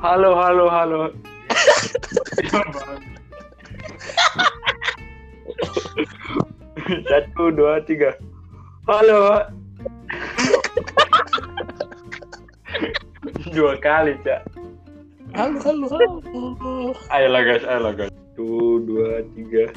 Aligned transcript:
Halo, 0.00 0.32
halo, 0.32 0.64
halo. 0.72 1.12
Satu, 7.04 7.52
dua, 7.52 7.84
tiga. 7.84 8.16
Halo. 8.88 9.44
Dua 13.52 13.76
kali, 13.76 14.16
Cak. 14.24 14.48
Halo, 15.36 15.60
halo, 15.60 15.84
halo. 15.92 16.96
Ayolah 17.12 17.44
guys, 17.44 17.68
ayolah 17.68 17.92
guys. 17.92 18.08
Satu, 18.08 18.80
dua, 18.88 19.20
tiga. 19.36 19.68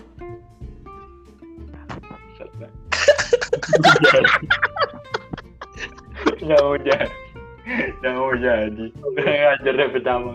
Nggak 6.39 6.59
mau 6.63 6.79
jadi. 6.79 7.22
Nggak 7.63 8.13
mau 8.19 8.35
jadi. 8.35 8.85
Kurang 8.99 9.41
ajar 9.55 9.73
deh 9.79 9.89
pertama. 9.95 10.31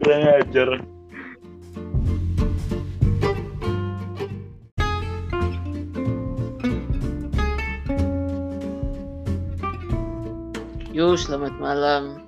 Kurang 0.00 0.24
ajar. 0.40 0.68
Yo, 10.92 11.16
selamat 11.16 11.56
malam. 11.60 12.24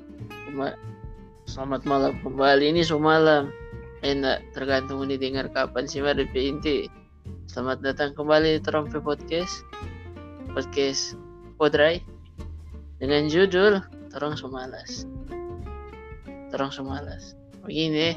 Selamat 1.48 1.82
malam 1.88 2.20
kembali. 2.20 2.68
Ini 2.68 2.84
semalam. 2.84 3.48
Enak, 4.04 4.44
tergantung 4.52 5.08
didengar 5.08 5.48
kapan 5.48 5.88
sih 5.88 6.04
mari 6.04 6.28
inti. 6.36 6.92
Selamat 7.48 7.80
datang 7.80 8.12
kembali 8.12 8.56
di 8.56 8.60
Trompe 8.60 9.00
Podcast. 9.00 9.64
Podcast 10.52 11.16
Podrai. 11.56 12.13
Dengan 13.04 13.28
judul 13.28 13.84
Terong 14.16 14.32
Semalas. 14.32 15.04
Terong 16.48 16.72
Semalas. 16.72 17.36
Begini, 17.60 18.16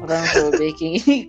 orang 0.00 0.24
tua 0.32 0.48
baking 0.56 0.96
ini 1.04 1.28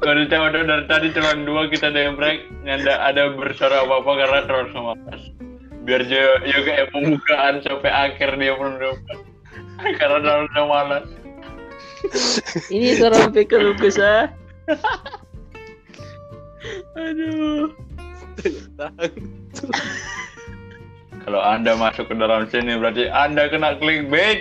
kita 0.00 0.36
udah 0.40 0.62
dari 0.64 0.84
tadi 0.88 1.12
cuma 1.12 1.36
dua 1.44 1.68
kita 1.68 1.92
ada 1.92 2.00
yang 2.08 2.16
break, 2.16 2.48
nggak 2.64 2.88
ada 2.88 3.12
ada 3.12 3.22
bersuara 3.36 3.84
apa 3.84 4.00
apa 4.00 4.12
karena 4.24 4.40
terus 4.48 4.72
sama 4.72 4.96
mas. 5.04 5.20
Biar 5.84 6.00
juga 6.08 6.40
juga 6.48 6.88
pembukaan 6.96 7.60
sampai 7.60 7.92
akhir 7.92 8.40
dia 8.40 8.56
pun 8.56 8.80
karena 10.00 10.48
udah 10.48 10.64
malas. 10.64 11.04
ini 12.72 12.96
Trompe 12.96 13.44
keluh 13.44 13.76
kesah. 13.76 14.32
Aduh. 16.96 17.89
Kalau 21.24 21.40
anda 21.44 21.76
masuk 21.76 22.08
ke 22.08 22.16
dalam 22.16 22.48
sini 22.48 22.80
berarti 22.80 23.12
anda 23.12 23.44
kena 23.52 23.76
clickbait. 23.76 24.40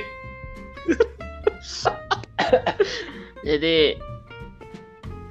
Jadi 3.47 3.95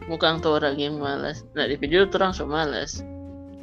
bukan 0.09 0.41
tuh 0.41 0.57
orang 0.61 0.81
yang 0.81 1.01
malas. 1.01 1.45
Nah 1.53 1.69
di 1.69 1.77
video 1.77 2.07
tuh 2.09 2.19
orang 2.21 2.33
so 2.37 2.47
malas. 2.49 3.05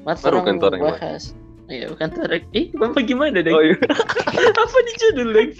Mat 0.05 0.21
Baru 0.21 0.45
tuh 0.45 0.69
orang 0.69 0.81
yang 0.81 0.97
bahas. 0.97 1.33
Iya 1.65 1.89
bukan 1.89 2.13
tuh 2.13 2.21
orang. 2.29 2.45
Eh 2.53 2.69
bapak 2.77 3.09
gimana 3.09 3.41
deh? 3.41 3.53
Oh 3.53 3.61
iya. 3.61 3.73
Apa 4.61 4.77
di 4.85 4.93
judul 5.01 5.33
deh? 5.33 5.49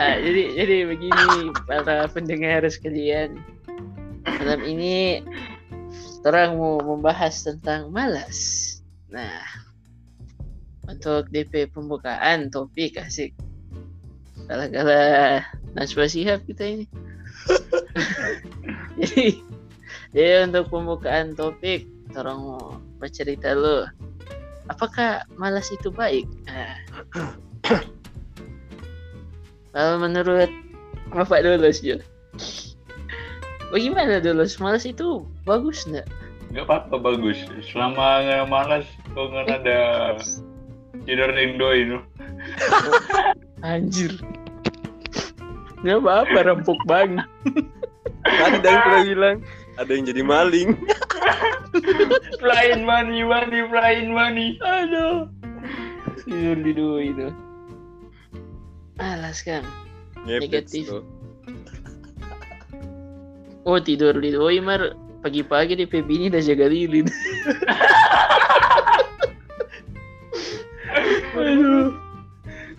ah, 0.00 0.16
jadi 0.16 0.42
jadi 0.56 0.76
begini 0.88 1.52
para 1.68 2.08
pendengar 2.08 2.64
sekalian. 2.68 3.36
Malam 4.24 4.64
ini 4.64 5.20
orang 6.24 6.58
mau 6.58 6.80
membahas 6.82 7.46
tentang 7.46 7.90
malas. 7.94 8.80
Nah, 9.08 9.42
untuk 10.88 11.28
DP 11.28 11.68
pembukaan 11.68 12.48
topik 12.48 12.96
asik. 12.96 13.36
Kala-kala 14.48 15.44
Najwa 15.76 16.08
Shihab 16.08 16.42
kita 16.48 16.64
ini. 16.64 16.86
jadi, 19.00 19.26
jadi 20.16 20.48
untuk 20.48 20.72
pembukaan 20.72 21.36
topik, 21.36 21.84
mau 22.16 22.80
bercerita 22.96 23.52
lu. 23.52 23.84
Apakah 24.68 25.28
malas 25.36 25.68
itu 25.68 25.92
baik? 25.92 26.24
Nah. 26.48 26.76
Kalau 29.76 30.00
menurut 30.00 30.48
Bapak 31.12 31.44
Dolos, 31.44 31.80
Jo. 31.84 32.00
Bagaimana 33.68 34.20
Dolos? 34.24 34.56
Malas 34.56 34.88
itu 34.88 35.28
bagus 35.44 35.84
nggak? 35.84 36.08
Gak 36.56 36.64
apa-apa 36.64 36.96
bagus. 36.96 37.36
Selama 37.68 38.24
nggak 38.24 38.48
malas, 38.48 38.86
kok 39.12 39.28
nggak 39.28 39.60
ada 39.64 39.80
tidur 41.04 41.28
indo 41.36 41.68
itu. 41.76 41.98
Anjir. 43.60 44.16
Nggak 45.84 46.00
apa-apa, 46.00 46.38
rempuk 46.48 46.80
banget. 46.88 47.28
Tadi 48.24 48.58
dan 48.64 48.76
pernah 48.82 49.02
bilang 49.04 49.36
ada 49.76 49.90
yang 49.92 50.04
jadi 50.08 50.22
maling. 50.24 50.70
Flying 52.40 52.82
money, 52.88 53.22
money, 53.22 53.60
flying 53.68 54.10
money. 54.10 54.56
Aduh. 54.64 55.28
Tidur 56.24 56.58
di 56.64 56.72
dua 56.72 56.98
itu. 57.04 57.28
Alas 58.98 59.44
kan. 59.44 59.62
Negatif. 60.26 60.90
tuh. 60.90 61.04
Oh 63.68 63.76
tidur 63.76 64.16
di 64.16 64.32
doi 64.32 64.64
mar 64.64 64.96
pagi-pagi 65.20 65.76
di 65.76 65.84
PB 65.84 66.08
ini 66.08 66.32
udah 66.32 66.40
jaga 66.40 66.72
lilin. 66.72 67.04
Aduh. 71.36 71.92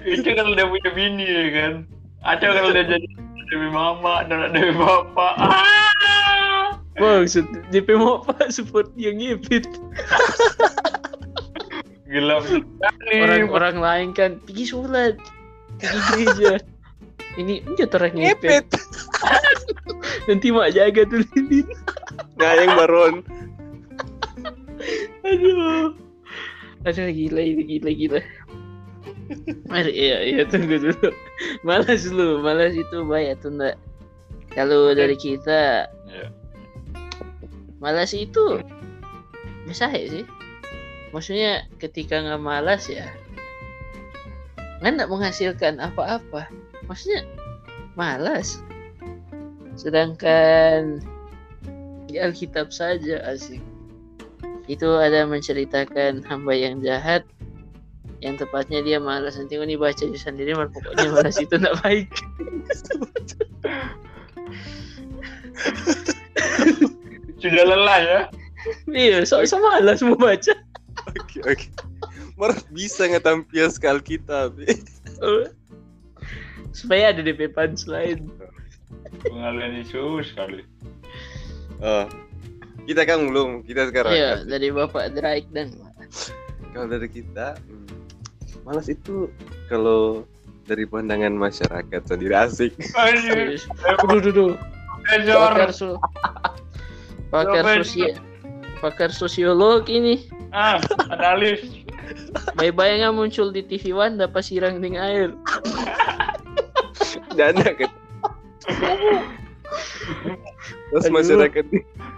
Itu 0.01 0.33
kalau 0.33 0.57
udah 0.57 0.65
punya 0.65 0.89
bini 0.97 1.29
ya 1.29 1.45
kan. 1.53 1.85
Atau 2.25 2.49
kalau 2.57 2.73
udah 2.73 2.89
jadi 2.89 3.05
demi 3.53 3.69
mama 3.69 4.25
dan 4.25 4.49
demi 4.49 4.73
bapak. 4.73 5.33
Ah! 5.37 6.73
Maksud 6.97 7.45
DP 7.69 7.93
mau 7.93 8.25
apa 8.25 8.49
support 8.49 8.89
yang 8.97 9.21
ngipit. 9.21 9.69
Gelap 12.09 12.49
sekali. 12.49 13.13
Orang-orang 13.29 13.77
lain 13.77 14.09
kan 14.17 14.41
pergi 14.41 14.65
sholat, 14.73 15.21
pergi 15.77 15.99
gereja. 16.09 16.57
Ini 17.37 17.61
enggak 17.69 17.93
orang 17.93 18.17
ngipit. 18.17 18.65
Nanti 20.29 20.53
mak 20.53 20.77
jaga 20.77 21.09
tuh 21.09 21.25
lilin. 21.33 21.65
Nah 22.37 22.53
yang 22.53 22.77
baron. 22.77 23.13
Aduh. 25.25 25.97
Aduh 26.85 27.09
gila 27.09 27.41
ini 27.41 27.63
gila 27.65 27.89
gila. 27.89 28.21
Mari 29.65 29.91
iya 29.93 30.17
iya 30.21 30.41
tunggu 30.45 30.77
dulu. 30.77 31.09
Malas 31.67 32.05
lu, 32.09 32.41
malas 32.45 32.77
itu 32.77 32.97
baik 33.09 33.41
atau 33.41 33.49
enggak? 33.49 33.75
Kalau 34.53 34.93
dari 34.93 35.17
kita 35.17 35.89
Ya. 36.09 36.29
malas 37.81 38.13
itu 38.13 38.61
bisa 39.65 39.89
sih. 39.89 40.25
Maksudnya 41.09 41.65
ketika 41.81 42.21
nggak 42.21 42.41
malas 42.41 42.85
ya 42.85 43.09
nggak 44.93 45.09
menghasilkan 45.09 45.81
apa-apa. 45.81 46.45
Maksudnya 46.85 47.25
malas. 47.97 48.61
Sedangkan 49.79 50.99
di 52.11 52.19
Alkitab 52.19 52.75
saja 52.75 53.23
asik. 53.23 53.63
Itu 54.67 54.99
ada 54.99 55.23
menceritakan 55.23 56.21
hamba 56.27 56.53
yang 56.53 56.83
jahat 56.83 57.23
yang 58.19 58.35
tepatnya 58.35 58.83
dia 58.83 58.99
malas 58.99 59.39
nanti 59.39 59.55
ini 59.55 59.79
baca 59.79 59.95
aja 60.03 60.19
sendiri 60.19 60.51
mal 60.51 60.67
pokoknya 60.67 61.07
malas 61.15 61.39
itu 61.39 61.55
tidak 61.55 61.75
baik 61.79 62.11
Sudah 67.39 67.63
lelah 67.63 67.99
ya. 68.03 68.19
iya 68.91 69.23
so, 69.23 69.39
so 69.47 69.55
malas 69.63 70.03
mau 70.03 70.19
baca 70.19 70.51
Oke 71.15 71.39
oke. 71.47 71.67
Mar 72.35 72.51
bisa 72.75 73.07
ngetampias 73.07 73.79
ke 73.79 73.87
Alkitab. 73.87 74.59
supaya 76.75 77.15
ada 77.15 77.23
DP 77.23 77.55
punchline 77.55 78.27
Pengalian 79.23 79.83
isu 79.83 80.23
sekali. 80.23 80.63
Oh. 81.83 82.05
Kita 82.87 83.05
kan 83.05 83.29
belum. 83.29 83.61
Kita 83.63 83.87
sekarang. 83.91 84.11
iya 84.11 84.41
dari 84.43 84.73
bapak 84.73 85.13
Drake 85.13 85.47
dan 85.53 85.73
Kalau 86.69 86.85
dari 86.85 87.09
kita, 87.09 87.57
hmm, 87.57 87.87
malas 88.65 88.89
itu 88.89 89.29
kalau 89.69 90.25
dari 90.65 90.85
pandangan 90.85 91.33
masyarakat 91.33 92.01
sendiri 92.05 92.33
asik. 92.37 92.73
Aduh. 92.93 93.57
Duh, 94.05 94.19
duh, 94.21 94.33
duh. 94.33 94.53
Pakar 95.09 95.73
so 95.73 95.97
pakar 97.33 97.65
sosial 97.81 98.13
pakar 98.77 99.09
sosiolog 99.09 99.85
ini 99.89 100.25
Ah, 100.49 100.81
analis. 101.13 101.61
bayi-bayi 102.57 103.01
nggak 103.01 103.13
muncul 103.13 103.53
di 103.53 103.61
TV 103.61 103.93
One 103.93 104.17
dapat 104.17 104.41
sirang 104.45 104.81
dengan 104.81 105.05
air 105.09 105.29
Dana 107.37 107.69
kan. 107.73 107.88
Pas 110.89 111.05
Aduh. 111.05 111.13
masyarakat 111.13 111.65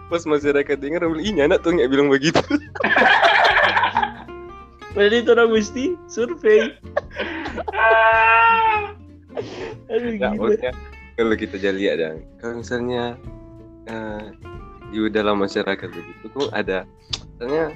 pas 0.07 0.23
masyarakat 0.27 0.75
dengar 0.79 1.07
bilang, 1.07 1.39
anak 1.39 1.63
tuh 1.63 1.75
nggak 1.75 1.89
bilang 1.91 2.07
begitu. 2.11 2.39
Berarti 4.95 5.23
itu 5.23 5.31
orang 5.31 5.51
mesti 5.55 5.95
survei. 6.11 6.67
Aduh 9.91 10.11
maksudnya 10.35 10.71
kalau 11.15 11.35
kita 11.35 11.55
jadi 11.59 11.77
lihat 11.77 11.95
dan 11.99 12.15
kalau 12.39 12.59
misalnya 12.63 13.15
eh, 13.87 14.25
di 14.91 14.99
dalam 15.11 15.39
masyarakat 15.39 15.87
begitu 15.87 16.25
kok 16.33 16.51
ada 16.51 16.83
misalnya 17.37 17.71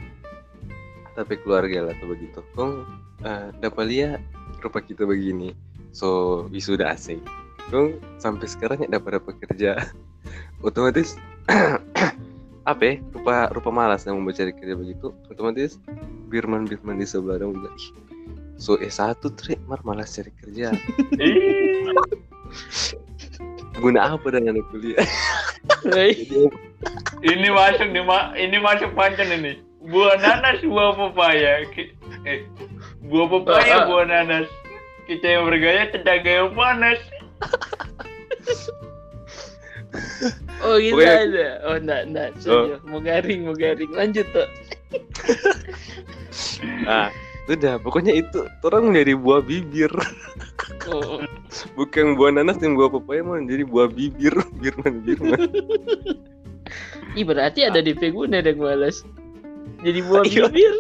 tapi 1.16 1.40
keluarga 1.40 1.88
lah 1.88 1.94
atau 1.96 2.08
begitu 2.12 2.40
kok 2.56 2.72
eh, 3.24 3.48
dapat 3.60 3.86
lihat 3.88 4.20
rupa 4.60 4.82
kita 4.84 5.08
begini 5.08 5.56
so 5.96 6.44
wisuda 6.52 6.92
asing 6.92 7.22
kok 7.70 7.98
sampai 8.22 8.48
sekarang 8.48 8.78
ya 8.86 8.90
dapat 8.92 9.20
dapat 9.22 9.36
kerja. 9.48 9.72
Otomatis 10.68 11.18
apa 12.72 12.82
ya, 12.82 12.94
rupa 13.14 13.50
rupa 13.54 13.70
malas 13.70 14.06
yang 14.06 14.18
mau 14.22 14.34
cari 14.34 14.54
kerja 14.54 14.74
begitu. 14.74 15.14
Otomatis 15.30 15.78
birman 16.30 16.66
birman 16.66 16.98
di 16.98 17.06
sebelah 17.06 17.38
dong 17.42 17.54
bilang 17.54 17.76
"Ih, 17.78 17.90
so 18.58 18.78
S1 18.82 19.22
trek 19.38 19.62
mar 19.70 19.80
malas 19.86 20.14
cari 20.18 20.34
kerja. 20.42 20.74
Guna 23.82 24.16
apa 24.16 24.28
dengan 24.32 24.64
kuliah? 24.72 25.04
Jadi, 25.84 26.48
ini 27.26 27.48
masuk 27.52 27.88
nih 27.92 28.04
ma 28.06 28.32
ini 28.38 28.58
masuk 28.58 28.94
pancen 28.96 29.30
ini. 29.30 29.60
Buah 29.86 30.18
nanas 30.18 30.64
buah 30.66 30.96
pepaya. 30.98 31.68
Eh 32.26 32.48
buah 33.06 33.28
pepaya 33.30 33.76
Ah. 33.76 33.86
buah 33.86 34.06
nanas. 34.08 34.48
Kita 35.06 35.38
yang 35.38 35.46
bergaya 35.46 35.94
tenaga 35.94 36.26
yang 36.46 36.52
panas 36.58 36.98
Oh 40.60 40.76
gitu 40.76 40.98
Pokoknya- 40.98 41.24
ada. 41.24 41.48
Oh 41.64 41.76
enggak, 41.78 42.02
enggak. 42.04 42.30
Serius. 42.38 42.82
Mau 42.84 43.00
garing, 43.00 43.46
mau 43.46 43.56
garing. 43.56 43.92
Lanjut 43.94 44.26
tuh. 44.32 44.48
ah 46.90 47.12
udah 47.46 47.78
pokoknya 47.78 48.10
itu 48.12 48.42
orang 48.64 48.90
menjadi 48.90 49.14
buah 49.14 49.38
bibir 49.40 49.92
Oh, 50.90 51.22
bukan 51.76 52.14
buah 52.14 52.32
nanas 52.32 52.58
dan 52.58 52.74
buah 52.74 52.90
pepaya 52.90 53.22
mau 53.22 53.38
menjadi 53.38 53.66
buah 53.66 53.86
bibir 53.86 54.34
birman 54.56 55.02
birman 55.02 55.40
Ih 57.14 57.22
berarti 57.22 57.64
ada 57.64 57.80
DP 57.80 58.12
guna 58.12 58.42
dong 58.42 58.60
malas. 58.60 59.06
Jadi 59.80 60.00
buah 60.02 60.24
Iya. 60.26 60.50
bibir. 60.50 60.74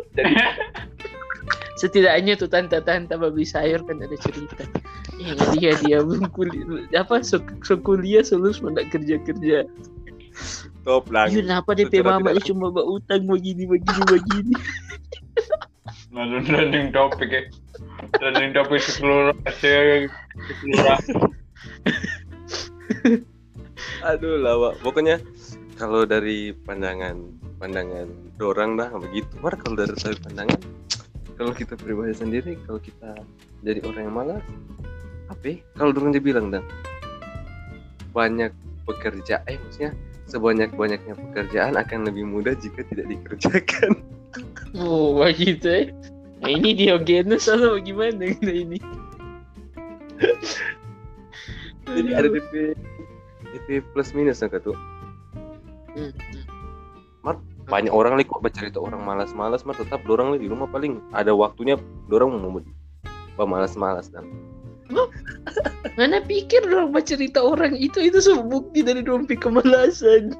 Setidaknya 1.75 2.39
tuh 2.39 2.47
tante-tante 2.47 3.19
babi 3.19 3.43
sayur 3.43 3.83
kan 3.83 3.99
ada 3.99 4.15
cerita. 4.15 4.63
Eh 5.19 5.31
nggak 5.35 5.49
dia 5.59 5.71
dia 5.83 5.97
belum 5.99 6.31
kuliah 6.31 7.03
apa 7.03 7.19
sok 7.19 7.63
sok 7.67 7.83
kuliah 7.83 8.23
lulus 8.35 8.63
mana 8.63 8.83
kerja 8.87 9.19
kerja. 9.23 9.67
top 10.85 11.07
lang 11.09 11.31
Iya 11.31 11.41
kenapa 11.41 11.71
DP 11.73 12.03
mama 12.03 12.35
tidak- 12.35 12.45
cuma 12.51 12.67
bawa 12.69 12.99
utang 12.99 13.23
begini 13.25 13.63
begini 13.65 14.01
begini. 14.05 14.53
trending 16.15 16.91
topik 16.95 17.27
ya 17.31 17.43
trending 18.19 18.51
topik 18.55 18.79
seluruh 18.79 19.35
se 19.59 20.07
seluruh 20.61 20.99
aduh 24.05 24.35
lah 24.39 24.55
Wak. 24.59 24.73
pokoknya 24.79 25.19
kalau 25.75 26.07
dari 26.07 26.55
pandangan 26.55 27.19
pandangan 27.59 28.07
dorang 28.39 28.79
dah 28.79 28.91
begitu 28.95 29.27
mar 29.43 29.55
kalau 29.59 29.83
dari 29.83 29.95
saya 29.99 30.15
pandangan 30.23 30.59
kalau 31.35 31.51
kita 31.51 31.75
pribadi 31.75 32.15
sendiri 32.15 32.55
kalau 32.67 32.79
kita 32.79 33.15
jadi 33.63 33.83
orang 33.83 34.03
yang 34.07 34.15
malas 34.15 34.43
apa 35.27 35.43
ya? 35.45 35.55
kalau 35.75 35.91
dorang 35.91 36.11
dia 36.15 36.23
bilang 36.23 36.51
dah 36.53 36.63
banyak 38.15 38.51
pekerja 38.87 39.43
eh 39.49 39.57
maksudnya 39.59 39.91
sebanyak 40.25 40.71
banyaknya 40.73 41.13
pekerjaan 41.13 41.75
akan 41.75 42.07
lebih 42.07 42.25
mudah 42.25 42.53
jika 42.57 42.81
tidak 42.87 43.07
dikerjakan 43.11 43.93
Oh 44.75 45.15
begitu 45.23 45.63
ya. 45.71 45.83
Nah, 46.43 46.51
ini 46.51 46.75
Diogenes 46.75 47.47
atau 47.47 47.79
bagaimana 47.79 48.27
kita 48.35 48.51
ini? 48.51 48.79
jadi 51.87 52.09
ada 52.11 52.27
DP 52.27 52.75
DP 53.55 53.67
plus 53.95 54.11
minus 54.11 54.43
kan 54.43 54.59
tuh 54.59 54.75
Hmm. 55.95 56.11
Banyak 57.65 57.93
orang 57.93 58.17
nih 58.17 58.25
kok 58.29 58.45
bercerita 58.45 58.77
orang 58.77 59.01
malas-malas 59.01 59.65
mah 59.65 59.73
tetap 59.73 60.01
dorang 60.05 60.37
di 60.37 60.45
rumah 60.45 60.69
paling 60.69 61.01
ada 61.17 61.33
waktunya 61.33 61.77
dorang 62.09 62.37
mau 62.37 62.61
mau 63.35 63.47
malas-malas 63.49 64.09
dan 64.13 64.29
Mana 65.97 66.21
pikir 66.21 66.61
dong 66.69 66.93
cerita 67.01 67.41
orang 67.41 67.73
itu 67.73 67.97
itu 68.05 68.21
semua 68.21 68.45
bukti 68.45 68.85
dari 68.85 69.01
dompi 69.01 69.33
kemalasan. 69.33 70.35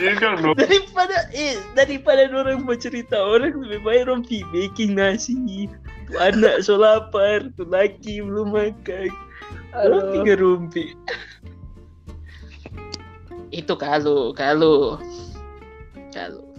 dong 0.00 0.56
Daripada 0.56 1.28
eh 1.36 1.60
daripada 1.76 2.30
orang 2.32 2.64
cerita 2.80 3.20
orang 3.20 3.60
lebih 3.60 3.80
baik 3.84 4.08
rompi 4.08 4.40
baking 4.54 4.96
nasi. 4.96 5.68
Tuh 6.08 6.16
anak 6.16 6.64
so 6.64 6.80
lapar, 6.80 7.44
tuh 7.60 7.68
laki 7.68 8.24
belum 8.24 8.56
makan. 8.56 9.12
Rompi 9.76 10.18
ke 10.24 10.34
rompi. 10.40 10.84
itu 13.50 13.74
kalau 13.74 14.30
kalau 14.30 14.94
kalau 16.14 16.49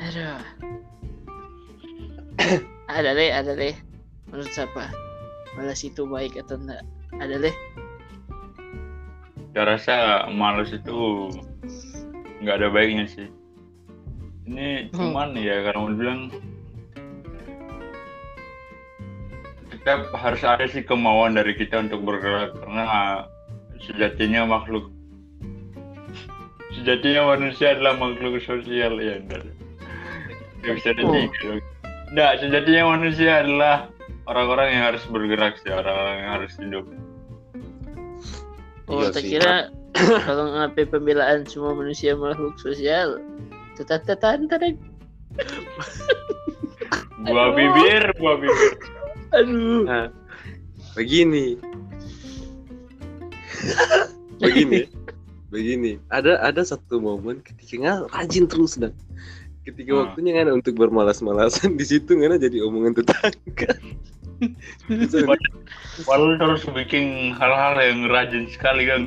aduh. 0.00 0.40
Ada 2.90 3.14
deh 3.14 3.30
ada 3.30 3.52
deh. 3.54 3.76
Menurut 4.26 4.50
siapa? 4.50 4.90
Malas 5.54 5.86
itu 5.86 6.02
baik 6.10 6.34
atau 6.34 6.58
enggak? 6.58 6.82
Ada 7.22 7.38
deh. 7.38 7.54
Saya 9.54 9.64
rasa 9.76 9.94
males 10.30 10.74
itu 10.74 11.30
nggak 12.42 12.56
ada 12.58 12.68
baiknya 12.72 13.06
sih. 13.06 13.30
Ini 14.50 14.90
Hmm. 14.90 15.14
cuman 15.14 15.38
ya 15.38 15.62
karena 15.62 15.78
mau 15.78 15.94
bilang 15.94 16.20
kita 19.70 20.10
harus 20.18 20.42
ada 20.42 20.66
sih 20.66 20.82
kemauan 20.82 21.38
dari 21.38 21.54
kita 21.54 21.86
untuk 21.86 22.02
bergerak 22.02 22.58
karena 22.58 22.86
sejatinya 23.86 24.44
makhluk 24.50 24.90
sejatinya 26.74 27.32
manusia 27.38 27.78
adalah 27.78 27.96
makhluk 27.96 28.42
sosial 28.42 28.98
ya 28.98 29.22
enggak 29.22 29.46
nggak 30.60 30.74
bisa 30.76 30.90
ditiga 30.92 31.60
enggak 32.10 32.32
sejatinya 32.42 32.82
manusia 32.98 33.32
adalah 33.40 33.76
orang-orang 34.28 34.68
yang 34.74 34.82
harus 34.92 35.02
bergerak 35.08 35.54
sih 35.62 35.72
orang-orang 35.74 36.16
yang 36.22 36.30
harus 36.38 36.52
hidup. 36.58 36.84
Oh 38.90 39.02
Iya 39.02 39.14
tak 39.14 39.22
sih, 39.22 39.30
kira 39.38 39.54
kalau 40.26 40.44
ngapain 40.54 40.86
pembelaan 40.90 41.46
semua 41.46 41.74
manusia 41.74 42.18
makhluk 42.18 42.58
sosial? 42.58 43.22
Tetap 43.78 44.06
tante 44.18 44.58
buah 47.26 47.48
bibir 47.54 48.02
buah 48.18 48.36
bibir. 48.40 48.72
Aduh. 49.30 49.86
Nah, 49.86 50.08
begini. 50.98 51.54
begini. 54.42 54.90
Begini. 55.50 55.98
Ada 56.10 56.42
ada 56.42 56.62
satu 56.66 56.98
momen 56.98 57.42
ketika 57.46 57.78
nggak 57.78 58.10
rajin 58.10 58.46
terus 58.50 58.74
dan 58.74 58.90
ketika 59.64 59.92
Hmm. 59.92 60.00
waktunya 60.06 60.32
kan 60.40 60.46
untuk 60.56 60.74
bermalas-malasan 60.76 61.74
di 61.80 61.84
situ 61.84 62.16
nggak 62.16 62.40
jadi 62.40 62.64
omongan 62.64 62.96
tetangga. 62.96 63.70
Walau 66.08 66.32
terus 66.40 66.64
bikin 66.72 67.36
hal-hal 67.36 67.76
yang 67.76 68.08
rajin 68.08 68.48
sekali 68.48 68.88
kan. 68.88 69.04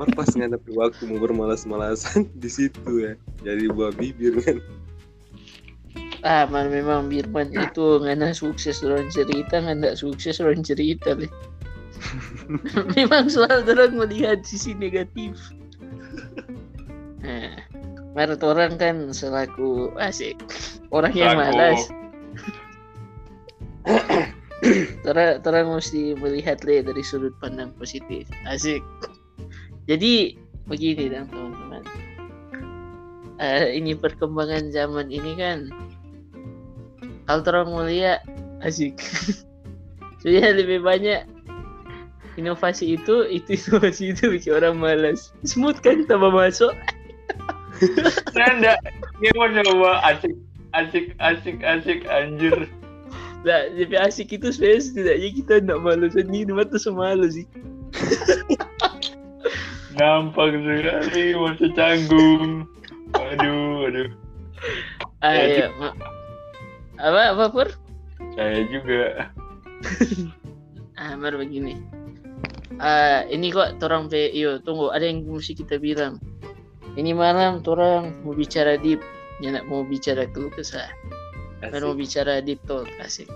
Mar 0.00 0.08
pas 0.16 0.32
nggak 0.32 0.56
ada 0.56 0.58
waktu 0.72 1.02
mau 1.12 1.20
bermalas-malasan 1.20 2.24
di 2.32 2.48
situ 2.48 3.04
ya. 3.04 3.12
Jadi 3.44 3.68
buah 3.68 3.92
bibir 3.92 4.40
kan. 4.40 4.58
ah 6.20 6.44
man 6.52 6.68
memang 6.68 7.08
Birman 7.08 7.48
itu 7.48 7.96
ngana 8.04 8.36
sukses 8.36 8.84
orang 8.84 9.08
cerita 9.08 9.56
ngana 9.56 9.96
sukses 9.96 10.36
orang 10.36 10.60
cerita 10.60 11.16
deh 11.16 11.32
memang 12.96 13.32
selalu 13.32 13.72
orang 13.72 13.92
melihat 13.96 14.38
sisi 14.44 14.76
negatif 14.76 15.40
menurut 18.16 18.42
orang 18.42 18.74
kan 18.80 19.10
selaku 19.14 19.94
asik 19.98 20.36
orang 20.90 21.14
yang 21.14 21.38
Selaku- 21.38 21.42
malas 21.54 21.80
Tora, 25.04 25.40
tora 25.40 25.64
mesti 25.64 26.12
melihat 26.20 26.60
le 26.68 26.84
dari 26.84 27.00
sudut 27.00 27.32
pandang 27.40 27.72
positif. 27.80 28.28
Asik. 28.44 28.84
Jadi 29.88 30.36
begini 30.68 31.08
dan 31.08 31.32
teman-teman. 31.32 31.80
Eh, 33.40 33.72
ini 33.80 33.96
perkembangan 33.96 34.68
zaman 34.68 35.08
ini 35.08 35.32
kan 35.32 35.72
kalau 37.24 37.40
orang 37.48 37.68
mulia 37.72 38.20
asik. 38.60 39.00
Sebenarnya 40.20 40.52
lebih 40.60 40.84
banyak 40.84 41.24
inovasi 42.36 43.00
itu, 43.00 43.24
itu 43.32 43.56
inovasi 43.56 44.12
itu 44.12 44.28
bikin 44.28 44.60
orang 44.60 44.76
malas. 44.76 45.32
Smooth 45.48 45.80
kan 45.80 46.04
tambah 46.04 46.28
masuk. 46.28 46.76
Enggak. 48.36 48.78
Dia 49.20 49.30
mau 49.36 49.48
coba 49.48 50.00
asik, 50.08 50.34
asik, 50.72 51.06
asik, 51.20 51.58
asik, 51.60 52.00
anjir. 52.08 52.68
Nah, 53.40 53.72
lebih 53.72 53.96
asik 53.96 54.36
itu 54.36 54.52
sebenarnya 54.52 54.82
setidaknya 54.84 55.28
kita 55.32 55.54
nak 55.64 55.80
malu 55.80 56.08
sendiri, 56.12 56.52
mata 56.52 56.76
semalu 56.76 57.28
sih. 57.32 57.46
Nampak 59.96 60.54
sekali 60.54 61.24
masih 61.36 61.70
canggung. 61.76 62.68
Aduh, 63.16 63.88
aduh. 63.90 64.08
Ah, 65.24 65.34
Ya. 65.34 65.66
Ma- 65.76 65.96
Apa 67.00 67.32
apa 67.32 67.44
pur? 67.48 67.68
Saya 68.36 68.64
juga. 68.68 69.28
Ah, 71.00 71.16
Mar 71.16 71.32
begini. 71.32 71.80
Ah, 72.76 73.24
ini 73.24 73.48
kok 73.48 73.80
torang 73.80 74.12
pe 74.12 74.28
iyo 74.28 74.60
tunggu 74.60 74.92
ada 74.92 75.08
yang 75.08 75.24
mesti 75.24 75.56
kita 75.56 75.80
bilang. 75.80 76.20
Ini 76.98 77.14
malam 77.14 77.62
torang 77.62 78.10
mau 78.26 78.34
bicara 78.34 78.74
deep, 78.74 78.98
ya 79.38 79.54
nak 79.54 79.66
mau 79.70 79.86
bicara 79.86 80.26
keluh 80.30 80.50
kesah. 80.50 80.90
Kan 81.62 81.82
mau 81.84 81.94
bicara 81.94 82.42
deep 82.42 82.58
talk 82.66 82.90
asik. 82.98 83.30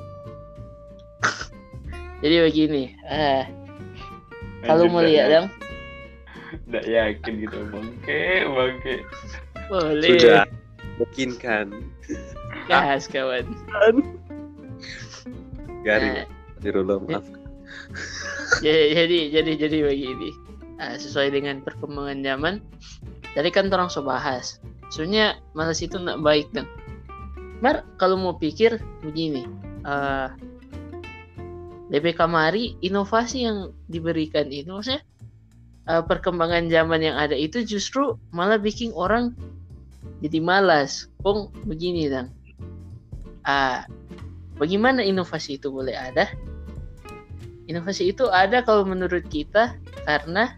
Jadi 2.24 2.34
begini, 2.40 2.84
ah 3.06 3.44
kalau 4.64 4.88
mau 4.88 5.04
lihat 5.04 5.28
dong, 5.28 5.48
Tidak 6.64 6.84
yakin 6.88 7.32
gitu 7.44 7.58
bangke, 7.68 8.48
bangke. 8.48 8.94
boleh. 9.68 10.08
Sudah 10.08 10.44
mungkin 10.96 11.30
kan 11.36 11.66
Gas 12.64 13.10
kawan. 13.10 13.44
garing 15.84 16.24
Nah, 16.64 16.96
maaf 17.04 17.26
jadi 18.64 19.04
jadi 19.04 19.18
jadi 19.30 19.52
jadi 19.66 19.78
begini. 19.84 20.30
Ah, 20.80 20.96
sesuai 20.98 21.34
dengan 21.34 21.62
perkembangan 21.62 22.24
zaman. 22.24 22.54
Tadi 23.34 23.50
kan 23.50 23.66
orang 23.74 23.90
so 23.90 24.00
bahas. 24.00 24.62
Sebenarnya 24.94 25.42
malas 25.58 25.82
itu 25.82 25.98
nak 25.98 26.22
baik 26.22 26.54
kan. 26.54 26.70
Mar 27.58 27.82
kalau 27.98 28.14
mau 28.14 28.34
pikir 28.38 28.78
begini. 29.02 29.44
ah 29.84 30.32
DP 31.92 32.16
Kamari 32.16 32.80
inovasi 32.80 33.44
yang 33.44 33.70
diberikan 33.92 34.48
itu 34.48 34.72
maksudnya 34.72 35.04
ah, 35.84 36.00
perkembangan 36.00 36.72
zaman 36.72 37.04
yang 37.04 37.14
ada 37.20 37.36
itu 37.36 37.60
justru 37.60 38.16
malah 38.32 38.56
bikin 38.56 38.94
orang 38.96 39.36
jadi 40.22 40.40
malas. 40.40 41.10
Pong 41.20 41.50
begini 41.66 42.08
dan 42.08 42.30
ah 43.44 43.84
bagaimana 44.56 45.02
inovasi 45.02 45.58
itu 45.58 45.74
boleh 45.74 45.92
ada? 45.92 46.30
Inovasi 47.64 48.12
itu 48.12 48.28
ada 48.28 48.60
kalau 48.60 48.84
menurut 48.84 49.24
kita 49.26 49.74
karena 50.04 50.52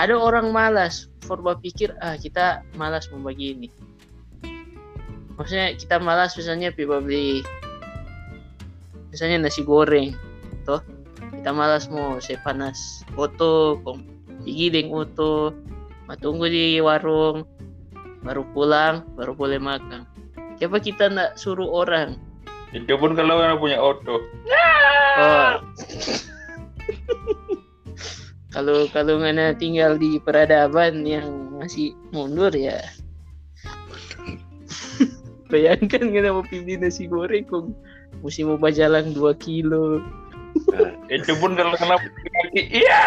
ada 0.00 0.16
orang 0.16 0.48
malas 0.48 1.09
forma 1.30 1.54
pikir 1.54 1.94
ah 2.02 2.18
kita 2.18 2.66
malas 2.74 3.06
membagi 3.14 3.54
ini 3.54 3.68
maksudnya 5.38 5.78
kita 5.78 6.02
malas 6.02 6.34
misalnya 6.34 6.74
pipa 6.74 6.98
beli 6.98 7.46
misalnya 9.14 9.46
nasi 9.46 9.62
goreng 9.62 10.18
toh 10.66 10.82
kita 11.30 11.54
malas 11.54 11.86
mau 11.86 12.18
saya 12.18 12.42
panas 12.42 13.06
foto 13.14 13.78
kong 13.86 14.02
giling 14.42 14.90
oto 14.90 15.54
tunggu 16.18 16.50
di 16.50 16.82
warung 16.82 17.46
baru 18.26 18.42
pulang 18.50 19.06
baru 19.14 19.38
boleh 19.38 19.62
makan 19.62 20.10
Kenapa 20.60 20.76
kita 20.76 21.08
nak 21.08 21.40
suruh 21.40 21.72
orang 21.72 22.20
Itu 22.76 23.00
pun 23.00 23.16
kalau 23.16 23.40
orang 23.40 23.56
punya 23.56 23.80
auto. 23.80 24.20
Oh. 25.16 25.52
kalau 28.50 28.86
kalau 28.90 29.22
ngana 29.22 29.54
tinggal 29.54 29.94
di 29.94 30.18
peradaban 30.22 31.06
yang 31.06 31.54
masih 31.58 31.94
mundur 32.10 32.50
ya. 32.50 32.82
Bayangkan 35.50 36.10
ngana 36.10 36.34
mau 36.34 36.44
pilih 36.46 36.78
nasi 36.78 37.06
goreng 37.10 37.46
kok 37.46 37.70
mesti 38.22 38.42
mau 38.42 38.58
bajalang 38.58 39.14
2 39.14 39.22
kilo. 39.38 40.02
Itu 41.10 41.32
pun 41.38 41.54
kalau 41.54 41.74
kena 41.78 41.96
kaki. 41.98 42.82
Iya. 42.82 43.02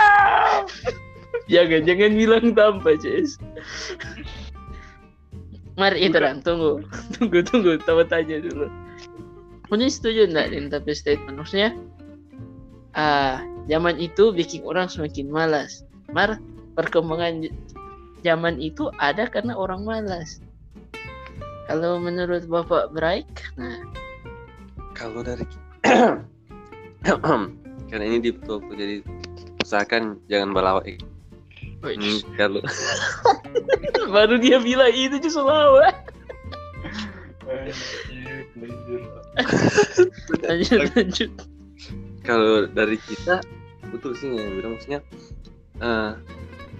Jangan 1.51 1.81
jangan 1.83 2.11
bilang 2.15 2.45
tanpa, 2.55 2.95
Ces. 3.03 3.35
Mari 5.75 6.07
itu 6.07 6.17
Dan, 6.21 6.39
tunggu. 6.39 6.85
Tunggu 7.17 7.43
tunggu, 7.43 7.81
tahu 7.83 8.05
tanya 8.07 8.39
dulu. 8.39 8.69
Punya 9.67 9.89
setuju 9.89 10.29
enggak 10.29 10.53
dengan 10.53 10.69
tapi 10.79 10.93
statement 10.93 11.35
maksudnya? 11.41 11.73
Ah, 12.93 13.41
zaman 13.67 13.95
itu 13.99 14.31
bikin 14.35 14.63
orang 14.67 14.91
semakin 14.91 15.31
malas. 15.31 15.87
Mar, 16.11 16.39
perkembangan 16.75 17.47
zaman 18.23 18.59
itu 18.59 18.91
ada 18.99 19.27
karena 19.27 19.55
orang 19.55 19.83
malas. 19.83 20.43
Kalau 21.67 21.95
menurut 21.95 22.43
Bapak 22.47 22.91
Braik, 22.91 23.27
nah, 23.55 23.79
kalau 24.91 25.23
dari 25.23 25.47
karena 27.89 28.03
ini 28.03 28.35
talk 28.43 28.67
tuh, 28.67 28.75
jadi 28.75 28.99
usahakan 29.63 30.19
jangan 30.27 30.51
balawak 30.51 30.99
Hmm, 31.83 32.23
kalau 32.39 32.63
baru 34.15 34.39
dia 34.39 34.55
bilang 34.63 34.95
itu 34.95 35.19
justru 35.19 35.43
lawa. 35.43 35.91
Lanjut, 40.47 40.79
lanjut. 40.95 41.31
Kalau 42.23 42.65
dari 42.71 42.95
kita 42.97 43.43
betul 43.91 44.15
sih 44.15 44.31
yang 44.31 44.57
bilang 44.57 44.79
maksudnya 44.79 44.99
eh, 45.83 46.11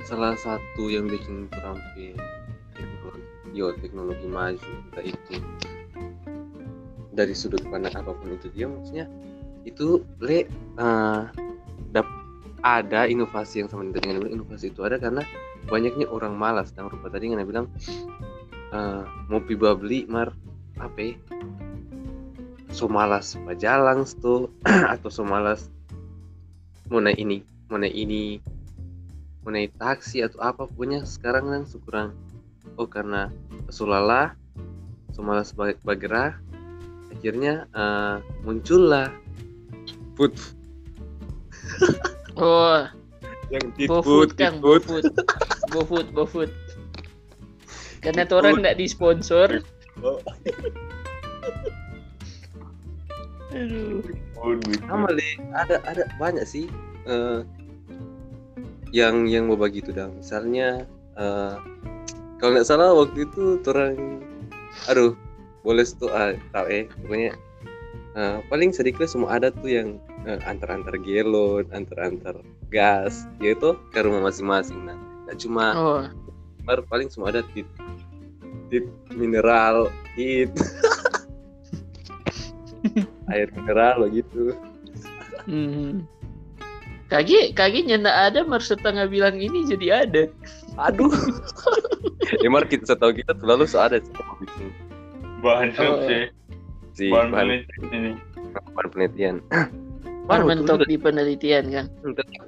salah 0.08 0.36
satu 0.40 0.90
yang 0.90 1.06
bikin 1.08 1.52
terampil 1.52 2.16
yo 3.54 3.70
teknologi 3.78 4.26
maju 4.26 4.72
entah 4.90 5.06
itu 5.06 5.38
dari 7.14 7.38
sudut 7.38 7.62
pandang 7.70 7.94
apa 7.94 8.10
pun 8.18 8.34
itu 8.34 8.50
dia 8.50 8.66
maksudnya 8.66 9.06
itu 9.64 10.02
le 10.20 10.50
eh, 10.80 11.22
dap- 11.94 12.22
ada 12.64 13.06
inovasi 13.06 13.62
yang 13.62 13.70
sama 13.70 13.86
dengan 13.94 14.26
inovasi 14.26 14.74
itu 14.74 14.82
ada 14.82 14.98
karena 14.98 15.22
banyaknya 15.70 16.10
orang 16.10 16.34
malas 16.34 16.74
dan 16.74 16.90
rupa 16.90 17.14
tadi 17.14 17.30
yang 17.30 17.46
bilang 17.46 17.70
eh, 18.74 19.04
mau 19.30 19.44
piba 19.44 19.78
beli 19.78 20.10
mar 20.10 20.34
apa 20.82 21.14
ya, 22.74 22.80
so 22.82 22.90
malas 22.90 23.38
bajalang 23.46 24.02
tuh 24.18 24.50
atau 24.94 25.14
so 25.14 25.22
malas 25.22 25.70
mau 26.90 26.98
naik 26.98 27.22
ini 27.22 27.46
mau 27.70 27.78
naik 27.78 27.94
ini 27.94 28.42
mau 29.46 29.54
naik 29.54 29.78
taksi 29.78 30.26
atau 30.26 30.42
apa 30.42 30.66
pokoknya 30.66 31.06
sekarang 31.06 31.54
kan 31.54 31.62
kurang 31.86 32.10
oh 32.82 32.90
karena 32.90 33.30
sulala 33.70 34.34
so 35.14 35.22
malas 35.22 35.54
bag- 35.54 35.78
bergerak 35.86 36.42
akhirnya 37.14 37.70
eh, 37.78 38.18
muncullah 38.42 39.14
food 40.18 40.34
Oh, 42.34 42.90
yang 43.54 43.70
tit 43.78 43.86
GoFood 43.86 44.34
food, 44.34 44.42
Kang, 44.42 44.58
tit 44.58 44.82
food. 44.90 45.06
GoFood. 45.06 45.06
GoFood, 45.70 46.08
GoFood. 46.18 46.52
Karena 48.04 48.26
orang 48.34 48.66
nggak 48.66 48.82
disponsor. 48.82 49.62
Oh. 50.02 50.18
Aduh. 53.54 54.02
sama 54.90 55.08
le 55.14 55.24
ada 55.54 55.78
ada 55.86 56.04
banyak 56.18 56.44
sih 56.44 56.66
eh, 57.06 57.46
yang 58.94 59.26
yang 59.30 59.50
mau 59.50 59.58
begitu 59.58 59.94
dah 59.94 60.10
misalnya 60.10 60.86
eh, 61.18 61.56
kalau 62.42 62.52
nggak 62.58 62.68
salah 62.68 62.92
waktu 62.92 63.30
itu 63.30 63.62
orang 63.70 64.20
aduh 64.90 65.14
boleh 65.64 65.86
tuh 65.86 66.12
ah, 66.12 66.36
tahu 66.52 66.66
eh 66.68 66.86
pokoknya 67.06 67.32
eh, 68.20 68.38
paling 68.52 68.76
sedikit 68.76 69.08
semua 69.08 69.40
ada 69.40 69.54
tuh 69.54 69.70
yang 69.70 69.90
eh, 70.28 70.40
antar-antar 70.44 70.98
gelon 71.00 71.66
antar-antar 71.72 72.42
gas 72.74 73.30
yaitu 73.40 73.78
ke 73.94 74.02
rumah 74.02 74.28
masing-masing. 74.28 74.82
Nah 74.84 74.98
nggak 75.30 75.38
cuma 75.40 75.66
Oh, 75.78 76.02
baru 76.68 76.84
paling 76.90 77.08
semua 77.08 77.32
ada 77.32 77.42
tit 77.56 77.68
tit 78.68 78.86
mineral 79.16 79.88
tit 80.18 80.52
air 83.30 83.48
mineral 83.54 84.04
begitu 84.04 84.56
hmm. 85.46 86.04
Kagi, 87.12 87.54
kagi 87.54 87.86
nyanda 87.86 88.10
ada, 88.10 88.42
mar 88.42 88.58
setengah 88.58 89.06
bilang 89.06 89.38
ini 89.38 89.70
jadi 89.70 90.10
ada. 90.10 90.24
aduh 90.82 91.14
emang 92.48 92.66
kita 92.66 92.90
setahu 92.90 93.14
kita 93.14 93.38
tuh 93.38 93.46
lalu 93.46 93.70
so 93.70 93.78
ada 93.78 94.02
sih 94.02 94.10
bikin 94.42 94.74
Bahan 95.46 95.70
Oh. 95.78 96.02
sih. 96.10 96.26
si 96.98 97.14
Bahan 97.14 97.30
bahan, 97.30 97.46
penelitian 97.62 97.86
ini. 97.94 98.12
bahan 98.74 98.88
penelitian 98.90 99.36
Baru 100.26 100.48
Baru 100.48 100.50
mentok 100.50 100.88
di 100.88 100.96
penelitian 100.98 101.64
kan. 101.70 101.86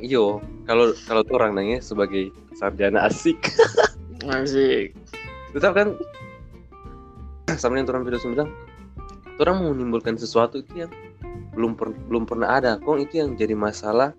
iyo 0.01 0.39
kalau 0.65 0.95
kalau 1.05 1.21
tuh 1.21 1.35
orang 1.37 1.53
nanya 1.53 1.77
sebagai 1.77 2.33
sarjana 2.57 3.05
asik 3.05 3.37
Asik. 4.25 4.97
tetap 5.53 5.77
kan 5.77 5.93
sama 7.53 7.77
yang 7.77 7.85
orang 7.85 8.01
video 8.01 8.17
bilang 8.25 8.49
orang 9.39 9.55
mau 9.61 9.71
menimbulkan 9.75 10.15
sesuatu 10.15 10.63
itu 10.63 10.87
yang 10.87 10.91
belum 11.55 11.75
per- 11.79 11.97
belum 12.07 12.23
pernah 12.27 12.59
ada. 12.59 12.71
Kok 12.79 12.97
itu 12.99 13.23
yang 13.23 13.35
jadi 13.35 13.55
masalah 13.55 14.11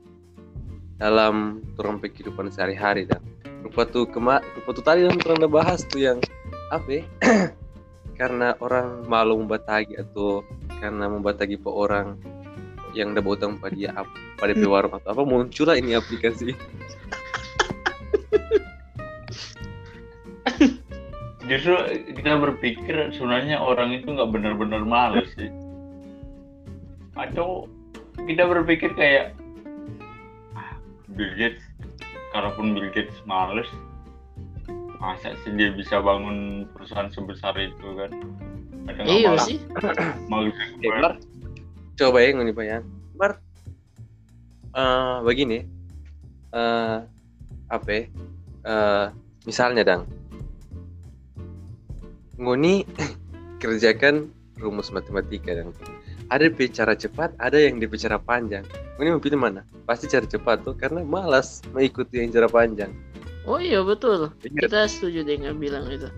dalam 0.96 1.60
orang 1.76 2.00
kehidupan 2.00 2.48
sehari-hari 2.48 3.04
dan 3.04 3.20
rupa 3.60 3.84
tuh 3.84 4.08
kema 4.08 4.40
rupa 4.56 4.70
tuh 4.72 4.84
tadi 4.84 5.04
yang 5.04 5.20
orang 5.20 5.44
udah 5.44 5.52
bahas 5.52 5.84
tuh 5.84 6.00
yang 6.00 6.18
apa 6.72 6.88
ya? 6.88 7.02
karena 8.20 8.56
orang 8.64 9.04
malu 9.04 9.44
membatagi 9.44 10.00
atau 10.00 10.40
karena 10.80 11.04
membatagi 11.08 11.60
pe 11.60 11.68
orang 11.68 12.16
yang 12.96 13.12
udah 13.12 13.24
utang 13.28 13.60
pada 13.60 13.76
dia 13.76 13.92
apa 13.92 14.08
pada 14.40 14.56
di 14.56 14.64
warung 14.64 14.96
atau 14.96 15.12
apa 15.12 15.22
muncullah 15.28 15.76
ini 15.76 15.92
aplikasi 15.92 16.56
justru 21.46 21.74
kita 22.10 22.38
berpikir 22.38 23.14
sebenarnya 23.14 23.58
orang 23.58 23.94
itu 23.94 24.10
nggak 24.10 24.30
benar-benar 24.34 24.82
males 24.82 25.30
sih 25.38 25.50
atau 27.16 27.70
kita 28.26 28.44
berpikir 28.44 28.92
kayak 28.92 29.32
"Ah, 30.52 30.74
Bill 31.14 31.32
Gates 31.38 31.62
kalaupun 32.34 32.74
Bill 32.74 32.90
Gates 32.90 33.16
males 33.24 33.68
masa 34.98 35.36
sih 35.44 35.52
dia 35.54 35.70
bisa 35.70 36.00
bangun 36.00 36.66
perusahaan 36.72 37.08
sebesar 37.08 37.54
itu 37.56 37.88
kan 37.94 38.10
Iya 39.02 39.34
sih. 39.42 39.58
malas 40.30 40.54
Eh, 40.78 40.90
Bar, 41.02 41.18
coba 41.98 42.22
ya 42.22 42.30
ngoni 42.32 42.54
bayang. 42.54 42.86
Bar, 43.18 43.42
eh 44.72 45.14
begini, 45.26 45.66
eh 46.54 46.98
apa? 47.66 47.88
ya? 47.90 48.06
Eh 48.62 49.06
misalnya 49.42 49.82
dang, 49.82 50.06
ngoni 52.36 52.84
kerjakan 53.62 54.30
rumus 54.60 54.92
matematika 54.92 55.52
dang. 55.52 55.72
Ada 56.26 56.50
DP 56.50 56.74
cara 56.74 56.98
cepat, 56.98 57.30
ada 57.38 57.54
yang 57.54 57.78
DP 57.78 58.02
cara 58.02 58.18
panjang. 58.18 58.66
Ngoni 58.98 59.14
mau 59.14 59.22
pilih 59.22 59.38
mana? 59.38 59.62
Pasti 59.86 60.10
cara 60.10 60.26
cepat 60.26 60.66
tuh, 60.66 60.74
karena 60.74 61.06
malas 61.06 61.62
mengikuti 61.70 62.18
yang 62.18 62.34
cara 62.34 62.50
panjang. 62.50 62.90
Oh 63.46 63.62
iya 63.62 63.78
betul. 63.86 64.34
Iya. 64.42 64.66
Kita 64.66 64.90
setuju 64.90 65.22
dengan 65.22 65.54
bilang 65.62 65.86
itu. 65.86 66.10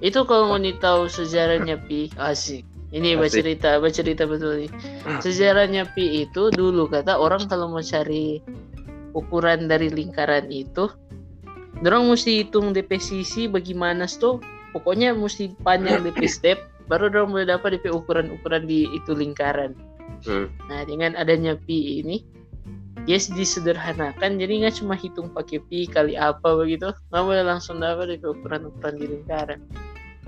Itu 0.00 0.24
kalau 0.24 0.56
mau 0.56 0.58
tahu 0.58 1.06
sejarahnya 1.06 1.76
Pi, 1.84 2.08
asik. 2.16 2.64
Ini 2.96 3.18
Asik. 3.18 3.20
bercerita, 3.20 3.76
bercerita 3.76 4.24
betul 4.24 4.64
nih. 4.64 4.70
Sejarahnya 5.20 5.84
Pi 5.92 6.24
itu 6.24 6.48
dulu 6.48 6.88
kata 6.88 7.20
orang 7.20 7.44
kalau 7.44 7.68
mau 7.68 7.84
cari 7.84 8.40
ukuran 9.12 9.68
dari 9.68 9.92
lingkaran 9.92 10.48
itu, 10.48 10.88
orang 11.84 12.08
mesti 12.08 12.40
hitung 12.40 12.72
DP 12.72 12.96
sisi 12.96 13.52
bagaimana 13.52 14.08
tuh. 14.08 14.40
Pokoknya 14.76 15.16
mesti 15.16 15.56
panjang 15.64 16.04
DP 16.04 16.28
step, 16.28 16.60
baru 16.84 17.08
orang 17.08 17.32
boleh 17.32 17.48
dapat 17.48 17.80
DP 17.80 17.96
ukuran-ukuran 17.96 18.68
di 18.68 18.84
itu 18.92 19.16
lingkaran. 19.16 19.72
Hmm. 20.28 20.52
Nah 20.68 20.84
dengan 20.84 21.16
adanya 21.16 21.56
pi 21.56 22.04
ini, 22.04 22.20
dia 23.08 23.16
disederhanakan, 23.16 24.36
jadi 24.36 24.68
nggak 24.68 24.84
cuma 24.84 24.92
hitung 24.92 25.32
pakai 25.32 25.64
pi 25.64 25.88
kali 25.88 26.12
apa 26.12 26.60
begitu, 26.60 26.92
nggak 27.08 27.24
boleh 27.24 27.44
langsung 27.48 27.80
dapat 27.80 28.12
dari 28.12 28.20
ukuran-ukuran 28.20 29.00
di 29.00 29.06
lingkaran. 29.16 29.60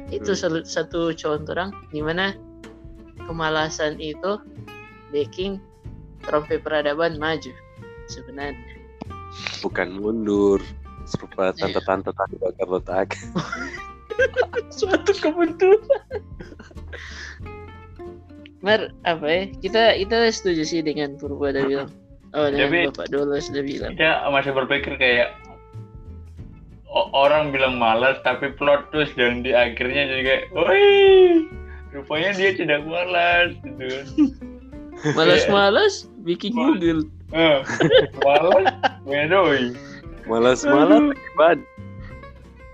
Itu 0.08 0.32
Hmm. 0.32 0.64
satu 0.64 1.12
contoh 1.12 1.52
orang 1.52 1.76
di 1.92 2.00
mana 2.00 2.32
kemalasan 3.28 4.00
itu 4.00 4.40
baking 5.12 5.60
rompe 6.32 6.56
peradaban 6.56 7.20
maju 7.20 7.52
sebenarnya. 8.08 8.80
Bukan 9.60 10.00
mundur, 10.00 10.64
serupa 11.04 11.52
tante-tante 11.52 12.16
tadi 12.16 12.40
bakar 12.40 12.68
letak. 12.72 13.08
Suatu 14.78 15.12
kebetulan. 15.14 16.20
Mar, 18.58 18.90
apa 19.06 19.26
ya? 19.26 19.42
Kita 19.62 19.82
kita 19.94 20.16
setuju 20.34 20.62
sih 20.66 20.80
dengan 20.82 21.14
Purba 21.14 21.54
udah 21.54 21.64
bilang. 21.66 21.90
Oh, 22.36 22.50
dengan 22.50 22.68
Tapi- 22.68 22.86
Bapak 22.92 23.06
Dolo 23.08 23.36
sudah 23.40 23.62
bilang. 23.64 23.92
kita 23.96 24.28
masih 24.28 24.52
berpikir 24.52 24.98
kayak 25.00 25.32
orang 27.12 27.52
bilang 27.52 27.76
malas 27.76 28.16
tapi 28.24 28.52
plot 28.56 28.88
twist 28.90 29.12
dan 29.16 29.44
di 29.44 29.52
akhirnya 29.52 30.08
jadi 30.08 30.22
kayak 30.24 30.44
woi 30.56 31.46
rupanya 31.92 32.32
dia 32.36 32.50
tidak 32.56 32.84
malas 32.88 33.52
gitu 33.62 33.88
Malas-malas 35.14 36.10
bikin 36.26 36.50
Google. 36.58 37.06
Eh, 37.30 37.62
malas 38.26 38.66
wedoi 39.06 39.70
Malas-malas 40.26 41.14
hebat. 41.14 41.58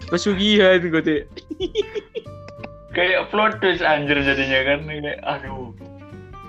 Pesugihan 0.06 0.80
gue 0.80 1.02
tuh. 1.02 1.20
kayak 2.90 3.26
plot 3.28 3.58
twist 3.58 3.82
anjir 3.82 4.14
jadinya 4.16 4.60
kan 4.64 4.78
kayak 4.84 5.18
aduh 5.20 5.74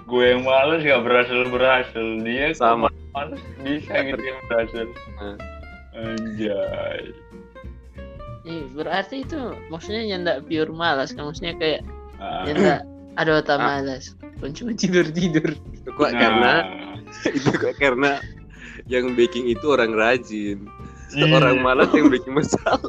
gue 0.05 0.23
yang 0.23 0.45
malas 0.45 0.79
gak 0.79 1.01
berhasil 1.01 1.39
berhasil 1.49 2.05
dia 2.21 2.53
Sama. 2.53 2.93
malas 3.11 3.41
bisa 3.59 3.93
gitu 4.03 4.21
yang 4.21 4.39
berhasil 4.45 4.85
Hmm. 5.15 5.37
anjay 5.95 7.01
Ih, 8.45 8.61
berarti 8.69 9.25
itu 9.25 9.41
maksudnya 9.67 10.05
nyanda 10.05 10.33
pure 10.39 10.69
malas 10.69 11.09
kan 11.09 11.25
maksudnya 11.25 11.57
kayak 11.57 11.81
Ah, 12.15 12.45
nyanda 12.45 12.85
ada 13.15 13.31
otak 13.41 13.57
Ah. 13.57 13.81
malas. 13.81 14.13
Kan 14.37 14.53
cuma 14.53 14.71
tidur-tidur. 14.71 15.51
Itu 15.73 15.89
kok 15.91 16.13
nah, 16.13 16.19
karena 16.19 16.53
itu 17.37 17.49
kok 17.51 17.73
karena 17.75 18.21
yang 18.85 19.17
baking 19.17 19.49
itu 19.49 19.65
orang 19.65 19.91
rajin. 19.91 20.61
iya. 21.09 21.25
Orang 21.27 21.59
malas 21.59 21.89
yang 21.89 22.07
bikin 22.07 22.37
masalah. 22.37 22.85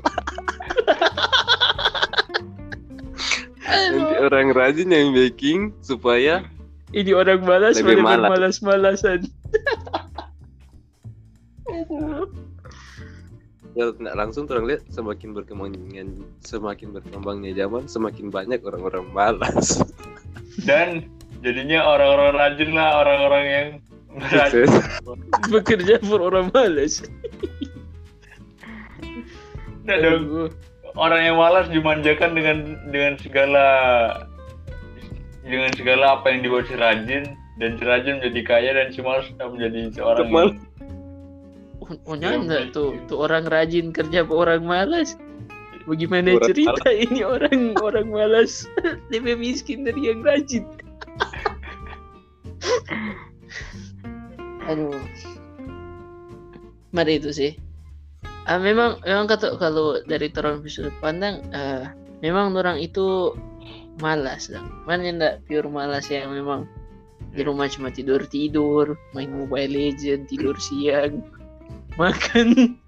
Nanti 3.66 4.14
orang 4.22 4.54
rajin 4.54 4.94
yang 4.94 5.10
baking 5.10 5.74
supaya 5.82 6.46
Ini 6.94 7.18
orang 7.18 7.42
malas 7.42 7.82
Lebih 7.82 7.98
malas. 7.98 8.62
bermalas-malasan. 8.62 9.26
ya 13.76 13.92
nggak 13.92 14.16
langsung 14.16 14.48
orang 14.48 14.72
lihat 14.72 14.82
semakin 14.88 15.36
berkembangnya 15.36 16.08
semakin 16.40 16.96
berkembangnya 16.96 17.52
zaman 17.52 17.84
semakin 17.84 18.32
banyak 18.32 18.64
orang-orang 18.64 19.04
malas. 19.12 19.84
dan 20.68 21.04
jadinya 21.44 21.84
orang-orang 21.84 22.32
rajin 22.38 22.70
lah 22.72 23.04
orang-orang 23.04 23.44
yang 23.44 23.68
rajin. 24.32 24.70
Bekerja 25.52 26.00
for 26.06 26.22
orang 26.22 26.48
malas. 26.54 27.02
Nah, 29.86 29.96
dong. 30.02 30.50
Orang 30.96 31.20
yang 31.20 31.36
malas 31.36 31.68
dimanjakan 31.68 32.32
dengan 32.32 32.56
dengan 32.88 33.20
segala 33.20 33.64
dengan 35.44 35.70
segala 35.76 36.18
apa 36.18 36.32
yang 36.32 36.40
dibuat 36.42 36.66
si 36.66 36.74
rajin 36.74 37.36
dan 37.60 37.76
si 37.76 37.84
rajin 37.84 38.18
menjadi 38.18 38.42
kaya 38.42 38.70
dan 38.72 38.88
si 38.90 39.04
malas 39.04 39.28
menjadi 39.36 39.92
seorang 39.92 40.32
Malas. 40.32 40.56
yang 40.56 40.64
Oh, 41.86 41.94
oh 42.10 42.18
nyanda 42.18 42.66
tuh, 42.74 42.98
tuh 43.06 43.22
orang 43.22 43.46
rajin 43.46 43.94
kerja 43.94 44.26
apa 44.26 44.34
orang 44.34 44.66
malas. 44.66 45.14
Bagaimana 45.86 46.34
Orang 46.34 46.50
cerita 46.50 46.90
ini 46.90 47.22
orang 47.22 47.78
orang 47.78 48.10
malas 48.10 48.66
lebih 49.14 49.38
miskin 49.38 49.86
dari 49.86 50.10
yang 50.10 50.26
rajin. 50.26 50.66
Aduh. 54.66 54.98
Mari 56.90 57.22
itu 57.22 57.30
sih. 57.30 57.54
Ah, 58.46 58.62
memang 58.62 59.02
memang 59.02 59.26
kata 59.26 59.58
kalau 59.58 59.98
dari 60.06 60.30
orang 60.38 60.62
sudut 60.70 60.94
pandang 61.02 61.42
eh, 61.50 61.90
memang 62.22 62.54
orang 62.54 62.78
itu 62.78 63.34
malas 63.98 64.46
lah. 64.54 64.62
Mana 64.86 65.02
yang 65.02 65.18
enggak 65.18 65.42
pure 65.50 65.66
malas 65.66 66.06
yang 66.06 66.30
memang 66.30 66.70
di 67.34 67.42
rumah 67.42 67.66
cuma 67.66 67.90
tidur 67.90 68.22
tidur, 68.30 68.94
main 69.12 69.28
Mobile 69.28 69.68
Legend, 69.68 70.30
tidur 70.30 70.54
siang, 70.56 71.20
makan. 72.00 72.78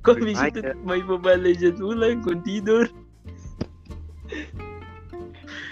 Kok 0.00 0.18
bisa 0.24 0.48
Fire. 0.50 0.72
main 0.82 1.04
Mobile 1.04 1.44
Legend 1.44 1.78
ulang, 1.84 2.24
kau 2.24 2.34
tidur. 2.40 2.88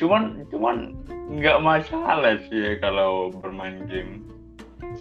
cuman 0.02 0.42
cuman 0.50 0.98
nggak 1.30 1.62
masalah 1.62 2.34
sih 2.50 2.58
ya 2.58 2.72
kalau 2.82 3.30
bermain 3.30 3.86
game 3.86 4.26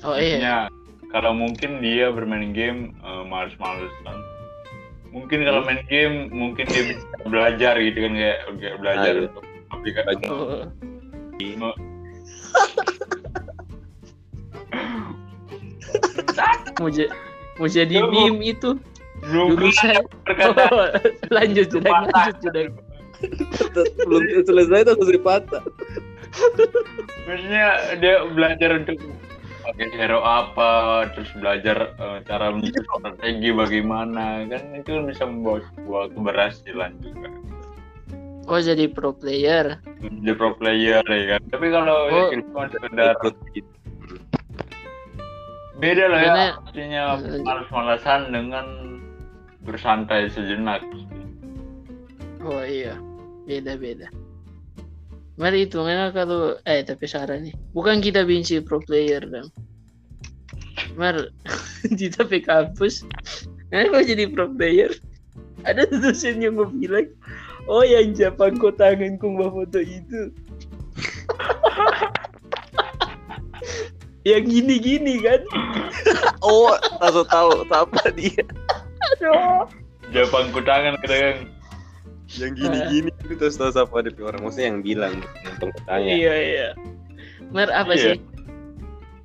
Oh 0.07 0.15
iya. 0.15 0.39
Maksudnya, 0.39 0.55
kalau 1.11 1.31
mungkin 1.31 1.79
dia 1.79 2.09
bermain 2.09 2.51
game 2.51 2.95
eh, 2.97 3.23
males-malesan. 3.23 4.17
Mungkin 5.11 5.43
kalau 5.43 5.61
main 5.61 5.83
game 5.85 6.31
mungkin 6.31 6.63
dia 6.65 6.83
bisa 6.89 7.03
belajar 7.27 7.75
gitu 7.77 7.99
kan 7.99 8.13
kayak 8.15 8.37
kayak 8.57 8.75
belajar 8.79 9.11
Ah, 9.11 9.17
iya. 9.17 9.27
untuk 9.27 9.43
aplikasi. 9.69 10.23
Mau, 16.79 16.89
ja- 16.89 17.11
mau 17.59 17.67
jadi 17.67 18.01
meme 18.01 18.41
itu? 18.47 18.73
belum 19.21 19.53
dulu 19.53 19.69
saya. 19.69 20.01
berkata 20.25 20.97
lanjut 21.35 21.69
sudah 21.69 21.93
lanjut 21.93 22.35
sudah 22.41 22.63
belum 24.01 24.21
selesai 24.41 24.81
tuh 24.81 24.97
harus 24.97 25.21
patah. 25.21 25.61
maksudnya 27.29 27.67
dia 28.01 28.25
belajar 28.33 28.81
untuk 28.81 28.97
pakai 29.61 29.87
hero 29.93 30.19
apa 30.21 31.05
terus 31.13 31.29
belajar 31.37 31.93
eh, 31.95 32.19
cara 32.25 32.49
menyusun 32.49 32.85
strategi 32.85 33.49
bagaimana 33.53 34.45
kan 34.49 34.63
itu 34.75 35.01
bisa 35.05 35.23
membawa 35.25 35.61
sebuah 35.73 36.03
keberhasilan 36.17 36.91
juga 37.01 37.29
oh 38.49 38.59
jadi 38.59 38.89
pro 38.89 39.13
player 39.13 39.77
menjadi 40.01 40.33
pro 40.37 40.51
player 40.57 41.03
ya 41.05 41.23
kan 41.37 41.41
tapi 41.53 41.67
kalau 41.69 41.97
Oh. 42.09 42.29
cuma 42.33 42.65
sekedar 42.67 43.15
gitu. 43.53 43.71
beda 45.77 46.05
lah 46.09 46.19
ya 46.21 46.33
artinya 46.61 47.03
malas-malasan 47.41 48.29
dengan 48.33 48.65
bersantai 49.61 50.29
sejenak 50.29 50.81
oh 52.41 52.61
iya 52.65 52.97
beda 53.45 53.77
beda 53.77 54.07
mari 55.39 55.69
itu 55.69 55.79
karena 55.79 56.11
kalau 56.11 56.59
eh 56.67 56.83
tapi 56.83 57.07
saran 57.07 57.47
nih 57.47 57.55
bukan 57.71 58.03
kita 58.03 58.27
benci 58.27 58.59
pro 58.59 58.83
player 58.83 59.23
dong 59.23 59.47
Mar 60.99 61.15
di 61.97 62.11
tapi 62.11 62.43
kampus 62.43 63.07
Nah, 63.71 63.87
kalau 63.87 64.03
jadi 64.03 64.27
pro 64.27 64.51
player 64.51 64.91
ada 65.63 65.87
dosen 65.87 66.43
yang 66.43 66.59
gue 66.59 66.67
bilang 66.75 67.07
Oh 67.69 67.85
yang 67.85 68.17
Jepang 68.17 68.57
kok 68.57 68.81
tangan 68.81 69.21
kong 69.21 69.37
foto 69.37 69.79
itu. 69.79 70.33
yang 74.29 74.45
gini-gini 74.49 75.21
kan? 75.21 75.41
oh 76.45 76.73
langsung 76.99 77.27
tahu 77.29 77.63
apa 77.69 78.09
dia 78.13 78.43
Aduh. 79.17 79.65
Jepang 80.11 80.51
kutangan 80.51 80.99
kadang 81.05 81.47
yang 82.39 82.53
gini-gini 82.55 83.09
itu 83.27 83.33
terus 83.35 83.59
tahu 83.59 83.71
siapa 83.73 83.95
ada 83.99 84.11
orang 84.23 84.41
maksudnya 84.45 84.67
yang 84.71 84.79
bilang 84.79 85.13
nonton 85.43 85.69
ketanya 85.75 86.11
Iya 86.15 86.35
iya. 86.37 86.69
Mer 87.51 87.67
apa 87.73 87.91
Iya. 87.95 88.15
sih? 88.15 88.17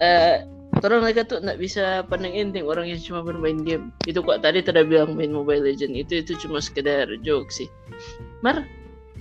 Eh, 0.03 0.37
orang 0.83 1.01
mereka 1.07 1.23
tuh 1.25 1.38
nggak 1.40 1.59
bisa 1.62 2.03
pandang 2.11 2.35
enteng 2.35 2.66
orang 2.66 2.90
yang 2.90 2.99
cuma 3.01 3.23
bermain 3.23 3.62
game. 3.62 3.95
Itu 4.05 4.21
kok 4.21 4.42
tadi 4.42 4.61
tidak 4.61 4.90
bilang 4.90 5.14
main 5.14 5.31
Mobile 5.31 5.62
Legend 5.62 5.95
itu 5.95 6.21
itu 6.21 6.35
cuma 6.42 6.59
sekedar 6.59 7.07
joke 7.23 7.49
sih. 7.49 7.71
Mer, 8.42 8.66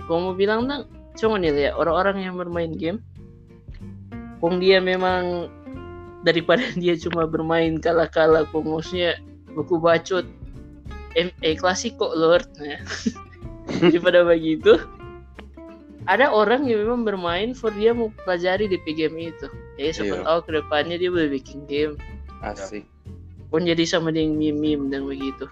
kalau 0.04 0.30
mau 0.30 0.34
bilang 0.36 0.66
nang, 0.68 0.84
cuma 1.16 1.38
nih 1.40 1.54
lihat 1.54 1.74
orang-orang 1.78 2.26
yang 2.26 2.34
bermain 2.36 2.74
game, 2.76 3.00
kong 4.42 4.60
dia 4.60 4.82
memang 4.82 5.48
daripada 6.26 6.66
dia 6.82 6.98
cuma 6.98 7.24
bermain 7.24 7.78
kalah-kalah, 7.80 8.44
kong 8.52 8.66
maksudnya 8.68 9.16
buku 9.56 9.80
bacot, 9.80 10.26
eh 11.16 11.56
klasiko 11.56 12.12
lord, 12.12 12.44
nah, 12.60 12.76
daripada 13.82 14.22
begitu, 14.22 14.78
ada 16.06 16.30
orang 16.30 16.70
yang 16.70 16.86
memang 16.86 17.02
bermain 17.02 17.50
for 17.50 17.74
dia 17.74 17.90
mau 17.90 18.14
pelajari 18.22 18.70
di 18.70 18.78
game 18.94 19.34
itu. 19.34 19.46
Jadi 19.76 19.90
siapa 19.90 20.14
Iya. 20.22 20.24
tahu 20.24 20.38
ke 20.46 20.50
depannya 20.62 20.96
dia 21.02 21.10
boleh 21.10 21.28
bikin 21.34 21.66
game. 21.66 21.94
asik 22.46 22.86
Pun 23.50 23.62
jadi 23.66 23.82
sama 23.86 24.10
dengan 24.14 24.38
meme-meme 24.38 24.90
dan 24.90 25.06
begitu. 25.06 25.46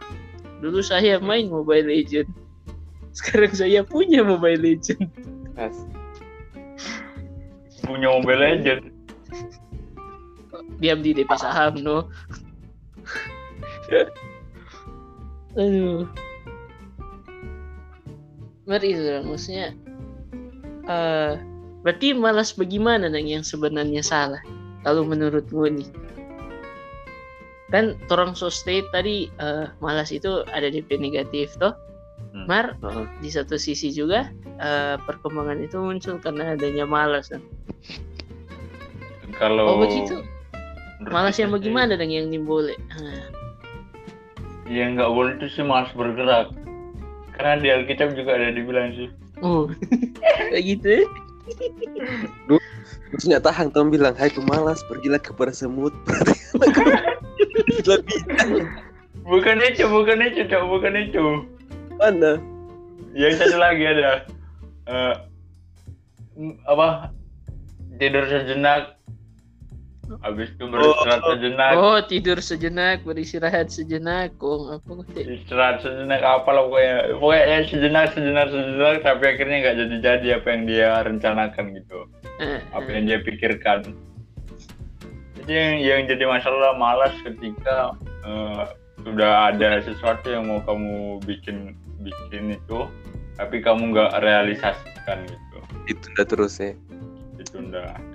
Dulu 0.63 0.83
saya 0.83 1.19
main 1.19 1.51
Mobile 1.51 1.91
Legend. 1.91 2.31
Sekarang 3.19 3.53
saya 3.55 3.83
punya 3.83 4.23
Mobile 4.23 4.63
Legend. 4.63 5.11
asik 5.59 5.91
punya 7.85 8.09
Mobile 8.09 8.41
Legend. 8.41 8.83
Diam 10.81 11.05
di 11.05 11.13
DP 11.15 11.31
saham 11.37 11.79
no. 11.85 12.09
Aduh. 15.61 16.09
Mari 18.65 18.97
itu 18.97 19.05
maksudnya 19.25 19.77
eh 20.85 21.33
berarti 21.85 22.17
malas 22.17 22.57
bagaimana 22.57 23.09
nang 23.13 23.29
yang 23.29 23.45
sebenarnya 23.45 24.01
salah 24.01 24.41
kalau 24.85 25.05
menurutmu 25.05 25.69
nih 25.69 25.89
kan 27.69 27.97
orang 28.09 28.33
so 28.33 28.49
state 28.49 28.89
tadi 28.89 29.29
eh, 29.37 29.67
malas 29.81 30.09
itu 30.13 30.45
ada 30.53 30.69
DP 30.69 30.97
negatif 31.01 31.53
toh 31.61 31.73
Hmm. 32.35 32.51
Mar 32.51 32.75
Heeh. 32.83 33.07
di 33.23 33.31
satu 33.31 33.55
sisi 33.55 33.95
juga 33.95 34.27
eh, 34.59 34.99
perkembangan 35.07 35.59
itu 35.63 35.79
muncul 35.79 36.19
karena 36.19 36.59
adanya 36.59 36.83
malas 36.83 37.31
kan? 37.31 37.39
Kalau 39.39 39.63
oh 39.67 39.79
begitu 39.83 40.19
menurut 40.99 41.15
malas 41.15 41.39
yang 41.39 41.55
bagaimana 41.55 41.95
dong 41.95 42.11
yang 42.11 42.27
nimbole 42.31 42.75
Ah, 42.91 43.31
Ya 44.67 44.91
nggak 44.91 45.11
boleh 45.11 45.39
itu 45.39 45.47
sih 45.53 45.63
malas 45.63 45.91
bergerak. 45.95 46.51
Karena 47.45 47.61
di 47.61 47.69
Alkitab 47.69 48.17
juga 48.17 48.41
ada 48.41 48.49
dibilang 48.49 48.97
sih. 48.97 49.13
oh 49.45 49.69
kayak 50.49 50.65
gitu 50.65 51.05
maksudnya 53.13 53.37
tahan 53.37 53.69
Tom 53.69 53.93
bilang 53.93 54.17
hai 54.17 54.33
pemalas 54.33 54.81
pergilah 54.89 55.21
kepada 55.21 55.53
semut 55.53 55.93
lebih 56.57 56.89
Bukan 59.25 59.57
itu, 59.61 59.85
bukan 59.89 60.21
itu, 60.21 60.45
Cok. 60.49 60.63
bukan 60.69 60.95
itu. 61.01 61.25
mana 61.97 62.41
Yang 63.13 63.41
satu 63.41 63.57
lagi 63.57 63.85
ada 63.85 64.25
eh, 64.85 65.15
m- 66.37 66.61
apa 66.65 67.13
tidur 67.97 68.25
sejenak, 68.25 68.94
habis 70.23 70.49
itu 70.53 70.65
beristirahat 70.69 71.21
Oh. 71.25 71.31
sejenak, 71.35 71.71
oh 71.77 71.99
tidur 72.05 72.39
sejenak 72.41 72.97
beristirahat 73.03 73.69
sejenak. 73.73 74.37
Kong 74.37 74.81
apa 74.81 75.05
istirahat 75.17 75.85
sejenak 75.85 76.21
apa 76.21 76.49
lah 76.53 76.63
pokoknya. 76.69 76.97
Pokoknya 77.19 77.43
ya 77.45 77.59
sejenak 77.69 78.07
sejenak 78.13 78.47
sejenak 78.53 78.97
tapi 79.03 79.25
akhirnya 79.29 79.57
nggak 79.65 79.77
jadi 79.81 79.97
jadi 80.03 80.29
apa 80.41 80.49
yang 80.53 80.63
dia 80.69 80.89
rencanakan 81.03 81.65
gitu. 81.77 81.99
Eh, 82.43 82.61
apa 82.73 82.89
eh. 82.89 82.93
yang 82.99 83.05
dia 83.09 83.19
pikirkan. 83.23 83.79
Jadi 85.43 85.53
yang, 85.53 85.75
yang 85.83 86.01
jadi 86.09 86.25
masalah 86.29 86.77
malas 86.77 87.15
ketika 87.23 87.93
eh, 88.25 88.63
sudah 89.05 89.53
ada 89.53 89.85
sesuatu 89.85 90.27
yang 90.33 90.49
mau 90.49 90.61
kamu 90.65 91.21
bikin 91.29 91.77
bikin 92.01 92.57
itu 92.57 92.89
tapi 93.37 93.61
kamu 93.61 93.91
nggak 93.93 94.23
realisasikan 94.23 95.27
gitu. 95.27 95.59
Itu 95.91 96.05
udah 96.15 96.27
terus 96.27 96.63
ya? 96.63 96.73
Ditunda 97.35 98.14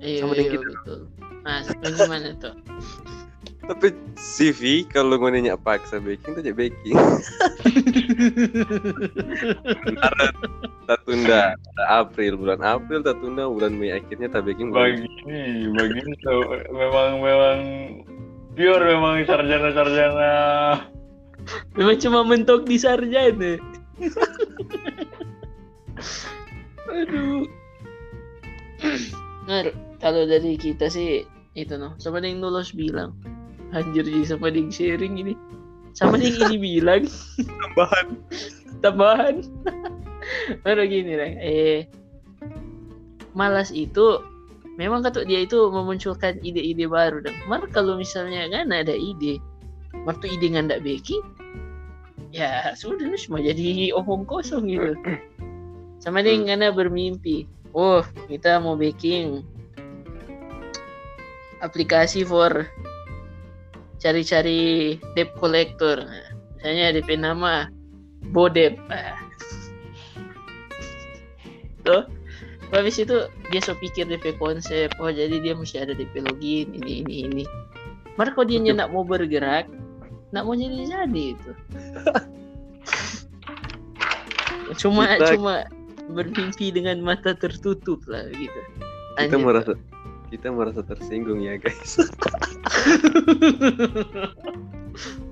iya 0.00 0.22
Sama 0.22 0.32
iya 0.32 0.38
dengan 0.38 0.52
kita. 0.54 0.68
betul. 0.72 1.00
Mas 1.42 1.66
bagaimana 1.80 2.28
tuh? 2.38 2.54
Tapi 3.68 3.92
CV 4.16 4.88
kalau 4.88 5.20
gue 5.20 5.28
nanya 5.28 5.52
paksa 5.52 6.00
baking 6.00 6.32
tuh 6.32 6.40
jadi 6.40 6.56
baking 6.56 6.96
Maret 9.92 10.34
tak 10.88 11.04
tunda. 11.04 11.52
April 11.84 12.40
bulan 12.40 12.64
April 12.64 13.04
tak 13.04 13.20
tunda 13.20 13.44
bulan 13.44 13.76
Mei 13.76 13.92
akhirnya 13.92 14.32
tak 14.32 14.48
baking 14.48 14.72
bulan 14.72 15.04
bagi 15.04 15.68
bagi 15.76 16.00
itu 16.00 16.36
memang 16.72 17.20
memang 17.20 17.58
pure 18.56 18.84
memang 18.88 19.20
sarjana 19.28 19.68
sarjana 19.76 20.32
memang 21.76 22.00
cuma 22.00 22.24
mentok 22.24 22.64
di 22.64 22.80
sarjana. 22.80 23.60
Aduh. 26.88 27.44
Nah, 29.44 29.60
kalau 29.98 30.26
dari 30.26 30.54
kita 30.58 30.90
sih 30.90 31.26
itu 31.58 31.74
noh. 31.74 31.94
Sama 31.98 32.22
yang 32.22 32.38
nulos 32.38 32.70
bilang? 32.74 33.18
Anjir 33.74 34.06
sih 34.06 34.24
sama 34.24 34.48
yang 34.48 34.70
sharing 34.70 35.18
ini? 35.20 35.34
Sama 35.92 36.16
yang 36.16 36.38
ini 36.48 36.56
bilang? 36.78 37.04
Tambahan. 37.38 38.06
Tambahan. 38.80 39.34
Baru 40.66 40.82
gini 40.86 41.14
lah 41.14 41.30
eh 41.40 41.88
malas 43.38 43.70
itu 43.70 44.18
memang 44.78 45.02
kata 45.02 45.22
dia 45.26 45.46
itu 45.46 45.70
memunculkan 45.70 46.42
ide-ide 46.42 46.90
baru 46.90 47.22
dan 47.22 47.34
mar 47.46 47.62
kalau 47.70 47.94
misalnya 47.94 48.50
kan 48.50 48.70
ada 48.74 48.94
ide 48.94 49.38
waktu 50.06 50.38
ide 50.38 50.54
nggak 50.54 50.82
baking 50.82 51.22
ya 52.34 52.74
sudah 52.74 53.08
cuma 53.14 53.38
jadi 53.40 53.94
omong 53.94 54.26
kosong 54.28 54.68
gitu. 54.68 54.94
Sama 56.02 56.22
Hmm. 56.22 56.46
dengan 56.46 56.70
bermimpi 56.74 57.46
oh 57.74 58.02
kita 58.30 58.58
mau 58.62 58.74
baking 58.78 59.42
aplikasi 61.60 62.22
for 62.22 62.66
cari-cari 63.98 64.96
debt 65.18 65.34
collector. 65.38 66.06
Misalnya 66.58 66.94
DP 66.98 67.18
nama 67.18 67.70
Bodep 68.34 68.78
tuh. 71.86 72.04
Habis 72.68 73.00
itu 73.00 73.16
dia 73.48 73.64
so 73.64 73.72
pikir 73.80 74.04
DP 74.04 74.36
konsep 74.36 74.92
oh 75.00 75.08
jadi 75.08 75.40
dia 75.40 75.56
mesti 75.56 75.80
ada 75.80 75.96
DP 75.96 76.20
login 76.20 76.68
ini 76.76 77.00
ini 77.00 77.14
ini. 77.24 77.44
Mar 78.20 78.28
kalau 78.36 78.44
dia 78.44 78.60
nak 78.60 78.92
mau 78.92 79.06
bergerak 79.06 79.70
nak 80.36 80.44
mau 80.44 80.52
jadi 80.52 80.84
jadi 80.84 81.24
itu. 81.32 81.52
Cuma 84.76 85.08
Kita- 85.16 85.32
cuma 85.32 85.64
bermimpi 86.12 86.68
dengan 86.68 87.00
mata 87.00 87.32
tertutup 87.32 88.04
lah 88.04 88.28
gitu. 88.36 88.60
Kita 89.16 89.32
Lanjut. 89.32 89.40
merasa 89.40 89.72
kita 90.28 90.52
merasa 90.52 90.84
tersinggung 90.84 91.40
ya 91.40 91.56
guys. 91.56 91.98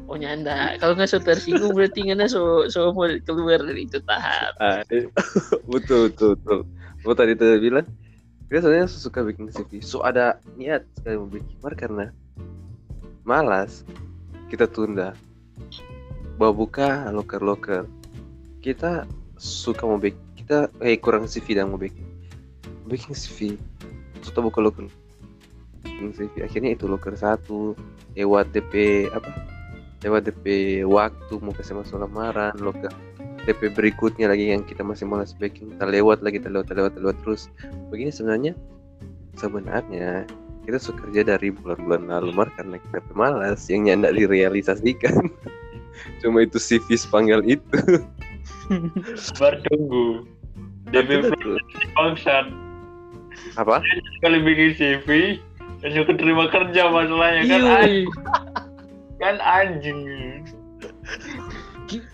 Oh 0.07 0.15
nyanda. 0.15 0.79
Kalau 0.79 0.95
nggak 0.95 1.11
so 1.11 1.19
tersinggung 1.19 1.75
berarti 1.75 2.07
nggak 2.07 2.31
so 2.31 2.71
so 2.71 2.95
mau 2.95 3.11
keluar 3.27 3.59
dari 3.59 3.91
itu 3.91 3.99
tahap. 4.07 4.55
Ah, 4.63 4.87
eh, 4.95 5.11
betul 5.71 6.15
betul 6.15 6.39
betul. 6.39 6.59
Gue 7.03 7.15
tadi 7.19 7.35
tuh 7.35 7.59
bilang? 7.59 7.87
Dia 8.47 8.63
sebenarnya 8.63 8.87
suka 8.87 9.27
bikin 9.27 9.51
CV 9.51 9.83
so 9.83 10.07
ada 10.07 10.39
niat 10.55 10.87
sekali 10.95 11.19
mau 11.19 11.27
bikin. 11.27 11.55
Mar 11.59 11.75
karena 11.75 12.07
malas 13.27 13.83
kita 14.47 14.71
tunda. 14.71 15.19
Bawa 16.39 16.55
buka 16.55 17.11
loker 17.11 17.43
loker 17.43 17.83
kita 18.63 19.11
suka 19.35 19.83
mau 19.91 19.99
bikin. 19.99 20.23
Kita 20.39 20.71
eh 20.87 20.95
kurang 21.03 21.27
CV 21.27 21.59
dan 21.59 21.75
mau 21.75 21.83
bikin. 21.83 22.07
Bikin 22.87 23.11
CV 23.11 23.59
suka 24.37 24.53
buka 24.53 24.61
loker 24.61 24.85
akhirnya 26.45 26.77
itu 26.77 26.85
loker 26.85 27.17
satu. 27.17 27.73
Lewat 28.13 28.53
DP 28.53 29.09
apa? 29.09 29.33
Lewat 30.05 30.29
DP 30.29 30.85
waktu 30.85 31.41
mau 31.41 31.57
kasih 31.57 31.81
masuk 31.81 32.05
lamaran 32.05 32.53
loker 32.61 32.93
DP 33.49 33.73
berikutnya 33.73 34.29
lagi 34.29 34.51
yang 34.53 34.67
kita 34.67 34.83
masih 34.83 35.07
malas 35.07 35.31
backing 35.33 35.73
kita 35.73 35.87
lewat 35.87 36.19
lagi 36.21 36.43
kita 36.43 36.51
lewat 36.51 36.69
kita 36.69 36.77
lewat 36.83 36.93
kita 36.93 37.01
lewat 37.01 37.19
terus. 37.25 37.43
Begini 37.89 38.11
sebenarnya 38.13 38.53
sebenarnya 39.41 40.29
kita 40.67 40.77
suka 40.83 41.07
kerja 41.09 41.39
dari 41.39 41.55
bulan-bulan 41.55 42.11
lalu 42.11 42.35
mar 42.37 42.53
karena 42.59 42.77
kita 42.77 42.99
pemalas. 43.09 43.71
Yang 43.73 43.81
nyandak 43.89 44.13
direalisasikan. 44.21 45.33
Cuma 46.21 46.45
itu 46.45 46.61
CV 46.61 46.99
spanggal 46.99 47.41
itu. 47.47 47.81
Bar 49.41 49.55
tunggu. 49.71 50.29
DP 50.91 51.31
bangsat. 51.97 52.66
Apa 53.55 53.81
Kali 54.19 54.39
bikin 54.41 54.71
CV, 54.73 55.09
langsung 55.81 56.07
keterima 56.07 56.49
kerja 56.49 56.89
masalahnya 56.89 57.43
kan 57.43 57.61
Iya. 57.61 57.77
anjing. 57.79 58.07
Kan 59.17 59.37
anjing. 59.41 60.01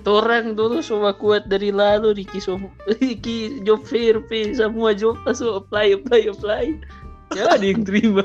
Orang 0.04 0.52
dulu 0.52 0.78
semua 0.78 1.10
kuat 1.12 1.48
dari 1.48 1.72
lalu 1.72 2.22
Riki 2.22 2.38
semua 2.38 2.68
Riki 2.92 3.64
job 3.64 3.82
fair 3.82 4.20
pe 4.20 4.52
semua 4.52 4.92
job 4.92 5.16
langsung 5.24 5.56
apply 5.56 5.96
apply 5.96 6.28
apply 6.28 6.64
ya 7.32 7.48
ada 7.50 7.64
yang 7.64 7.82
terima 7.82 8.22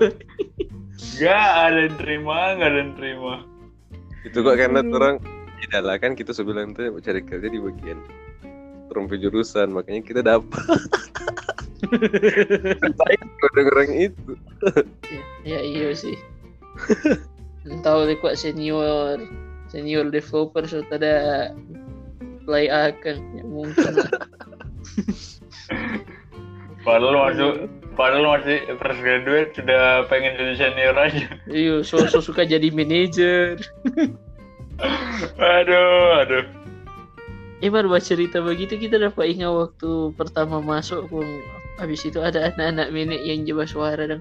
Gak 1.16 1.32
ada 1.64 1.88
yang 1.88 1.96
terima, 1.96 2.54
gak 2.54 2.68
ada 2.68 2.80
yang 2.84 2.94
terima. 2.94 3.34
itu 4.22 4.38
kok 4.38 4.58
karena 4.60 4.84
orang 4.84 5.24
tidak 5.58 5.82
lah 5.82 5.96
kan 5.98 6.12
kita 6.14 6.36
sebilang 6.36 6.76
tuh 6.76 6.92
mau 6.92 7.00
cari 7.00 7.24
kerja 7.24 7.48
di 7.48 7.58
bagian 7.58 7.98
rumpi 8.90 9.16
jurusan 9.16 9.72
makanya 9.72 10.02
kita 10.04 10.22
dapat 10.22 10.68
saya 13.00 13.18
orang 13.54 13.92
itu. 13.94 14.32
Ya, 15.10 15.22
ya 15.46 15.60
iya 15.62 15.90
sih. 15.94 16.18
Tahu 17.84 18.00
deh 18.08 18.18
kok 18.18 18.38
senior 18.40 19.22
senior 19.68 20.08
developer 20.08 20.64
sudah 20.64 20.96
ada 20.96 21.16
apply 22.48 22.72
akan 22.72 23.18
ya 23.36 23.44
mungkin 23.44 23.92
Padahal 26.88 27.20
masuk, 27.28 27.68
padahal 28.00 28.40
masih 28.40 28.64
fresh 28.80 29.02
graduate 29.04 29.52
sudah 29.52 30.08
pengen 30.08 30.40
jadi 30.40 30.56
senior 30.56 30.96
aja. 30.96 31.28
iya 31.52 31.84
so, 31.84 32.00
so 32.08 32.24
suka 32.24 32.48
jadi 32.48 32.72
manajer 32.72 33.60
Aduh, 35.36 36.24
aduh. 36.24 36.46
Eh 37.60 37.74
baru 37.74 37.90
baca 37.90 38.06
cerita 38.06 38.38
begitu 38.40 38.78
kita 38.78 39.02
dapat 39.02 39.34
ingat 39.34 39.50
waktu 39.50 40.14
pertama 40.14 40.62
masuk 40.64 41.10
pun 41.10 41.26
habis 41.78 42.02
itu 42.06 42.20
ada 42.22 42.50
anak-anak 42.54 42.90
menek 42.90 43.22
yang 43.22 43.46
coba 43.46 43.64
suara 43.70 44.04
dan 44.10 44.20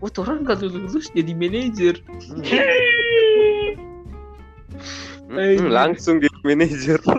wah 0.00 0.08
tuh 0.12 0.24
orang 0.24 0.44
kalau 0.44 0.68
lulus 0.68 1.08
jadi 1.16 1.32
manajer. 1.32 1.96
Hmm, 5.30 5.70
langsung 5.70 6.20
jadi 6.20 6.38
manajer. 6.44 6.98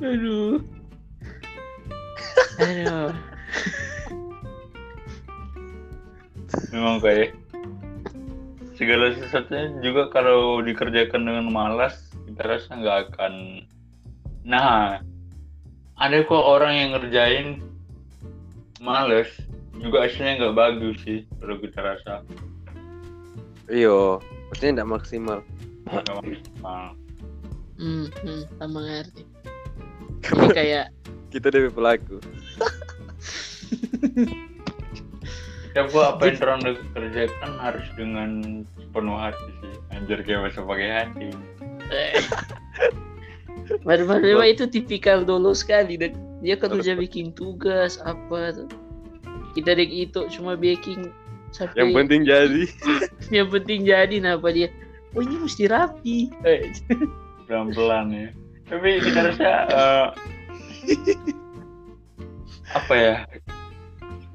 Aduh. 0.00 0.62
Aduh. 2.60 3.12
Memang 6.70 7.02
kayak 7.02 7.34
segala 8.78 9.12
sesuatunya 9.12 9.76
juga 9.84 10.08
kalau 10.08 10.64
dikerjakan 10.64 11.28
dengan 11.28 11.46
malas 11.52 12.10
kita 12.24 12.42
rasa 12.46 12.80
nggak 12.80 12.98
akan. 13.12 13.34
Nah, 14.48 15.04
ada 16.00 16.16
kok 16.24 16.44
orang 16.44 16.72
yang 16.72 16.88
ngerjain 16.96 17.46
males 18.80 19.28
juga 19.76 20.08
hasilnya 20.08 20.40
nggak 20.40 20.56
bagus 20.56 20.96
sih 21.04 21.20
kalau 21.40 21.56
kita 21.60 21.78
rasa. 21.80 22.24
iyo 23.68 24.18
maksudnya 24.48 24.82
tidak 24.82 24.90
maksimal 24.98 25.38
Nggak 25.86 26.16
maksimal. 26.24 26.84
hmm, 27.78 28.06
hmm 28.24 28.40
sama 28.58 28.78
ngerti 28.82 29.22
ini 30.20 30.48
kayak 30.58 30.86
kita 31.30 31.48
dari 31.52 31.70
pelaku 31.70 32.18
Coba 35.70 36.18
apa 36.18 36.34
yang 36.34 36.42
orang 36.42 36.60
kerjakan 36.98 37.52
harus 37.62 37.86
dengan 37.94 38.30
penuh 38.90 39.14
hati 39.14 39.54
sih. 39.62 39.74
Anjir 39.94 40.18
kayak 40.26 40.50
masa 40.50 40.66
pakai 40.66 40.88
hati. 40.90 41.30
baru 43.86 44.04
memang 44.06 44.48
itu 44.50 44.64
tipikal 44.66 45.22
dulu 45.22 45.54
sekali. 45.54 45.96
Dan 46.00 46.16
dia 46.42 46.56
kalau 46.58 46.80
dia 46.80 46.96
bikin 46.96 47.30
tugas 47.36 48.00
apa 48.02 48.66
kita 49.54 49.74
dek 49.74 49.90
itu 49.90 50.20
cuma 50.30 50.54
baking 50.54 51.10
sampai 51.50 51.78
yang 51.82 51.90
penting 51.94 52.22
jadi. 52.22 52.62
Yang 53.34 53.48
penting 53.58 53.80
jadi 53.86 54.14
kenapa 54.22 54.48
dia. 54.54 54.68
Oh 55.14 55.22
ini 55.22 55.42
mesti 55.42 55.66
rapi. 55.66 56.30
Eh, 56.46 56.70
pelan-pelan 57.50 58.14
ya. 58.14 58.28
Tapi 58.70 59.02
kita 59.02 59.34
rasa 59.34 59.50
eh, 59.66 60.06
apa 62.78 62.94
ya? 62.94 63.14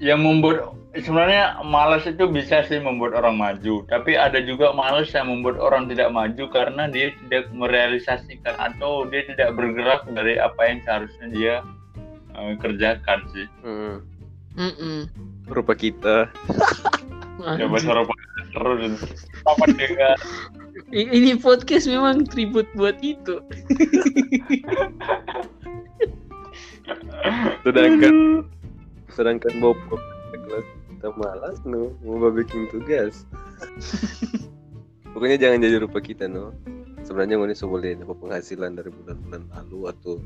Yang 0.04 0.20
membuat 0.20 0.76
sebenarnya 1.02 1.60
malas 1.66 2.08
itu 2.08 2.24
bisa 2.30 2.64
sih 2.68 2.80
membuat 2.80 3.18
orang 3.20 3.36
maju, 3.36 3.84
tapi 3.92 4.16
ada 4.16 4.40
juga 4.40 4.72
malas 4.72 5.12
yang 5.12 5.28
membuat 5.28 5.60
orang 5.60 5.92
tidak 5.92 6.10
maju 6.14 6.44
karena 6.52 6.88
dia 6.88 7.12
tidak 7.26 7.52
merealisasikan 7.52 8.56
atau 8.56 9.04
dia 9.10 9.28
tidak 9.28 9.56
bergerak 9.60 10.08
dari 10.12 10.40
apa 10.40 10.62
yang 10.64 10.80
seharusnya 10.88 11.28
dia 11.32 11.56
eh, 12.38 12.54
kerjakan 12.62 13.20
sih. 13.36 13.48
hmm. 13.66 13.98
mm-mm. 14.56 15.00
rupa 15.52 15.76
kita. 15.76 16.32
Coba 17.60 17.78
suara 17.78 18.02
terus. 18.56 18.96
Apa 19.46 19.66
dengan 19.76 20.18
ini 20.96 21.36
podcast 21.36 21.86
memang 21.86 22.24
tribut 22.26 22.66
buat 22.74 22.98
itu. 23.04 23.44
Sedangkan 27.68 28.48
sedangkan 29.12 29.54
Bob 29.60 29.78
kelas 30.36 30.68
kita 31.06 31.22
malas 31.22 31.62
no. 31.70 31.94
Mau 32.02 32.34
bikin 32.34 32.66
tugas. 32.74 33.30
Pokoknya 35.14 35.38
jangan 35.38 35.62
jadi 35.62 35.78
rupa 35.78 36.02
kita 36.02 36.26
no. 36.26 36.50
Sebenarnya 37.06 37.38
ini 37.38 37.54
boleh 37.54 37.94
dapat 38.02 38.18
penghasilan 38.18 38.74
dari 38.74 38.90
bulan-bulan 38.90 39.46
lalu 39.54 39.94
atau 39.94 40.18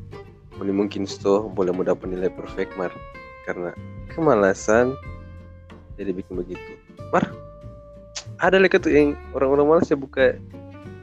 ini 0.63 0.71
mungkin 0.71 1.03
sto 1.03 1.51
boleh 1.51 1.75
mau 1.75 1.83
dapat 1.83 2.07
nilai 2.07 2.31
perfect 2.31 2.79
mar. 2.79 2.95
Karena 3.43 3.75
kemalasan 4.15 4.95
jadi 5.99 6.15
bikin 6.15 6.39
begitu. 6.39 6.79
Mar 7.11 7.27
ada 8.39 8.55
lagi 8.55 8.79
tuh 8.79 8.87
yang 8.87 9.19
orang-orang 9.35 9.67
malas 9.83 9.91
ya 9.91 9.99
buka 9.99 10.39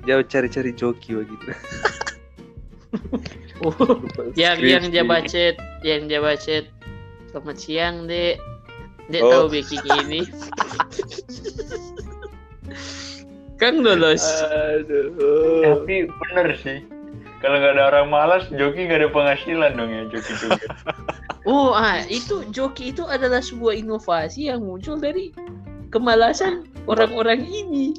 jauh 0.08 0.24
cari-cari 0.24 0.72
joki 0.72 1.20
begitu. 1.20 1.52
Oh, 3.64 3.72
yang 4.36 4.60
yang 4.60 4.84
dia 4.92 5.00
bacet 5.00 5.56
yang 5.80 6.12
dia 6.12 6.20
bacet 6.20 6.68
selamat 7.32 7.56
siang 7.56 8.04
dek 8.04 8.36
dek 9.10 9.22
Oh. 9.22 9.30
tahu 9.30 9.46
baking 9.54 9.84
ini 10.02 10.22
Kang 13.56 13.80
lolos 13.80 14.20
aduh. 14.52 15.64
Tapi 15.64 16.12
bener 16.12 16.48
sih. 16.60 16.84
Kalau 17.40 17.56
nggak 17.56 17.80
ada 17.80 17.88
orang 17.88 18.08
malas 18.12 18.44
joki 18.52 18.84
nggak 18.84 19.00
ada 19.00 19.08
penghasilan 19.12 19.72
dong 19.76 19.92
ya 19.92 20.02
joki 20.12 20.32
joki 20.44 20.66
oh 21.48 21.72
ah 21.72 22.04
itu 22.08 22.44
joki 22.52 22.92
itu 22.92 23.08
adalah 23.08 23.40
sebuah 23.40 23.80
inovasi 23.80 24.52
yang 24.52 24.60
muncul 24.60 25.00
dari 25.00 25.32
kemalasan 25.88 26.68
orang-orang 26.84 27.48
ini. 27.48 27.96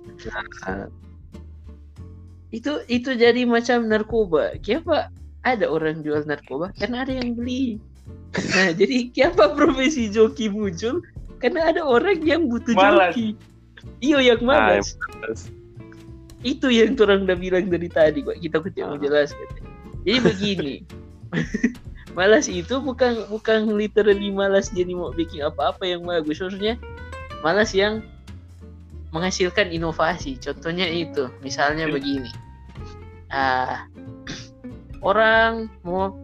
Itu 2.54 2.86
itu 2.86 3.18
jadi 3.18 3.42
macam 3.50 3.90
narkoba. 3.90 4.62
Kenapa 4.62 5.10
ada 5.42 5.66
orang 5.66 6.06
jual 6.06 6.22
narkoba? 6.28 6.70
Karena 6.78 7.02
ada 7.02 7.18
yang 7.18 7.34
beli 7.34 7.82
nah 8.54 8.70
jadi 8.72 9.10
kenapa 9.10 9.56
profesi 9.56 10.12
joki 10.12 10.48
muncul? 10.48 11.02
Karena 11.38 11.70
ada 11.70 11.82
orang 11.86 12.22
yang 12.22 12.50
butuh 12.50 12.74
Malas. 12.74 13.14
joki. 13.14 13.38
Iyo 14.02 14.18
yang 14.20 14.42
Ah, 14.50 14.78
malas. 14.78 14.98
itu 16.42 16.68
yang 16.70 16.94
orang 16.98 17.26
udah 17.26 17.38
bilang 17.38 17.66
dari 17.68 17.90
tadi 17.90 18.22
kok 18.22 18.38
kita 18.38 18.58
mau 18.62 18.94
Ah. 18.94 19.00
jelaskan 19.02 19.48
jadi 20.06 20.20
begini. 20.22 20.76
Malas 22.18 22.50
itu 22.50 22.82
bukan 22.82 23.30
bukan 23.30 23.78
literally 23.78 24.34
malas 24.34 24.74
jadi 24.74 24.90
mau 24.98 25.14
bikin 25.14 25.46
apa-apa 25.46 25.86
yang 25.86 26.02
bagus. 26.02 26.42
Maksudnya 26.42 26.82
malas 27.46 27.78
yang 27.78 28.02
menghasilkan 29.14 29.70
inovasi. 29.70 30.34
Contohnya 30.42 30.90
itu. 30.90 31.30
Misalnya 31.46 31.86
Hmm. 31.86 31.94
begini. 31.94 32.32
Ah 33.30 33.86
orang 35.06 35.70
mau 35.86 36.16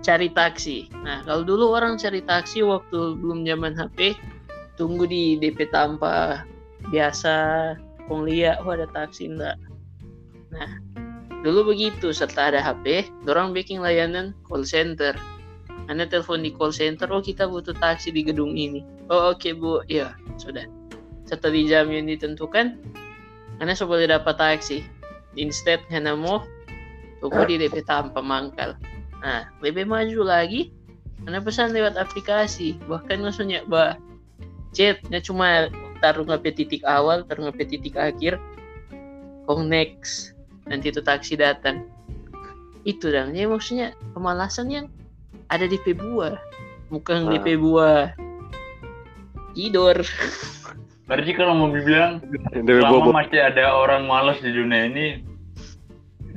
cari 0.00 0.32
taksi. 0.32 0.88
Nah 1.04 1.20
kalau 1.24 1.44
dulu 1.44 1.76
orang 1.76 2.00
cari 2.00 2.24
taksi 2.24 2.64
waktu 2.64 3.20
belum 3.20 3.44
zaman 3.44 3.76
HP 3.76 4.16
tunggu 4.80 5.04
di 5.04 5.36
DP 5.36 5.68
tanpa 5.68 6.44
biasa 6.88 7.34
kong 8.08 8.24
lihat 8.24 8.64
oh 8.64 8.72
ada 8.72 8.88
taksi 8.88 9.28
enggak 9.28 9.60
nah 10.50 10.80
dulu 11.44 11.76
begitu 11.76 12.10
setelah 12.16 12.56
ada 12.56 12.60
HP 12.64 13.12
orang 13.28 13.52
bikin 13.52 13.84
layanan 13.84 14.32
call 14.48 14.64
center. 14.64 15.12
Anda 15.88 16.06
telepon 16.06 16.46
di 16.46 16.54
call 16.54 16.70
center 16.70 17.10
oh 17.10 17.20
kita 17.20 17.48
butuh 17.50 17.74
taksi 17.76 18.14
di 18.14 18.22
gedung 18.24 18.56
ini. 18.56 18.84
Oh 19.12 19.34
oke 19.34 19.52
bu. 19.56 19.84
Ya 19.90 20.16
sudah. 20.40 20.64
Setelah 21.28 21.54
di 21.54 21.62
jam 21.68 21.86
yang 21.92 22.08
ditentukan 22.08 22.78
anda 23.60 23.76
boleh 23.76 24.08
dapat 24.08 24.34
taksi. 24.40 24.80
Instead 25.36 25.84
anda 25.92 26.16
mau 26.16 26.44
tunggu 27.20 27.44
di 27.46 27.60
DP 27.60 27.84
tanpa 27.84 28.24
mangkal 28.24 28.74
nah 29.20 29.48
lebih 29.60 29.84
maju 29.84 30.24
lagi 30.24 30.72
anda 31.28 31.40
pesan 31.40 31.76
lewat 31.76 32.00
aplikasi 32.00 32.80
bahkan 32.88 33.20
maksudnya 33.20 33.60
bah 33.68 33.96
chatnya 34.72 35.20
cuma 35.20 35.68
taruh 36.00 36.24
ngape 36.24 36.56
titik 36.56 36.80
awal 36.88 37.22
taruh 37.28 37.48
ngape 37.48 37.68
titik 37.68 37.94
akhir 38.00 38.40
kong 39.44 39.68
next 39.68 40.32
nanti 40.64 40.88
itu 40.88 41.04
taksi 41.04 41.36
datang 41.36 41.84
itu 42.88 43.12
dong 43.12 43.36
ya 43.36 43.44
maksudnya 43.44 43.92
kemalasan 44.16 44.72
yang 44.72 44.86
ada 45.52 45.68
di 45.68 45.76
buah 45.76 46.40
bukan 46.88 47.28
Ah. 47.28 47.42
di 47.44 47.54
buah 47.58 48.16
tidur 49.52 50.00
Berarti 51.10 51.34
kalau 51.34 51.58
mau 51.58 51.74
bilang 51.74 52.22
Dewe 52.54 52.86
selama 52.86 53.10
masih 53.10 53.42
ada 53.42 53.74
orang 53.74 54.06
malas 54.06 54.38
di 54.38 54.54
dunia 54.54 54.86
ini, 54.86 55.26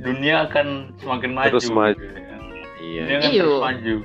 dunia 0.02 0.50
akan 0.50 0.98
semakin 0.98 1.30
maju. 1.30 1.54
Terus 1.54 1.70
maju. 1.70 1.94
gitu 1.94 2.10
ya. 2.10 2.33
Iya 2.80 3.02
Iyo. 3.30 3.60
terus 3.60 3.62
maju. 3.62 3.96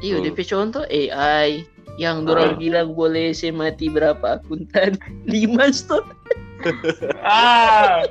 Iya. 0.00 0.16
DP 0.24 0.38
contoh 0.48 0.84
AI 0.88 1.68
yang 2.00 2.24
dorong 2.24 2.56
bilang 2.56 2.96
boleh 2.96 3.36
saya 3.36 3.52
mati 3.52 3.92
berapa 3.92 4.40
akuntan? 4.40 4.96
Lima 5.32 5.68
stop. 5.70 6.08
Ah, 7.24 8.04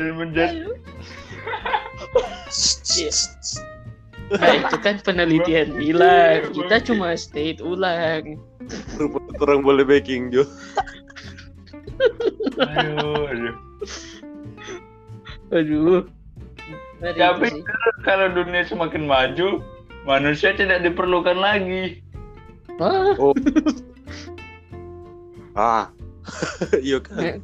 dan 0.00 0.16
menjadi 0.16 0.64
Iya. 2.96 3.12
Nah, 4.30 4.62
itu 4.62 4.78
kan 4.78 5.02
penelitian 5.02 5.74
bilang. 5.74 6.54
Kita 6.54 6.78
cuma 6.86 7.18
state 7.18 7.58
ulang. 7.58 8.38
orang 9.42 9.66
boleh 9.66 9.82
baking 9.82 10.30
Jo 10.30 10.46
aduh, 12.60 13.28
aduh. 13.28 13.54
Aduh. 15.50 16.00
Ngeri 17.00 17.16
Tapi 17.16 17.48
kalau 18.04 18.28
dunia 18.32 18.62
semakin 18.68 19.08
maju, 19.08 19.64
manusia 20.04 20.52
tidak 20.52 20.84
diperlukan 20.84 21.36
lagi. 21.36 22.04
Wah, 22.76 23.16
ah. 25.56 25.84
Iya 26.84 27.00
kan? 27.00 27.40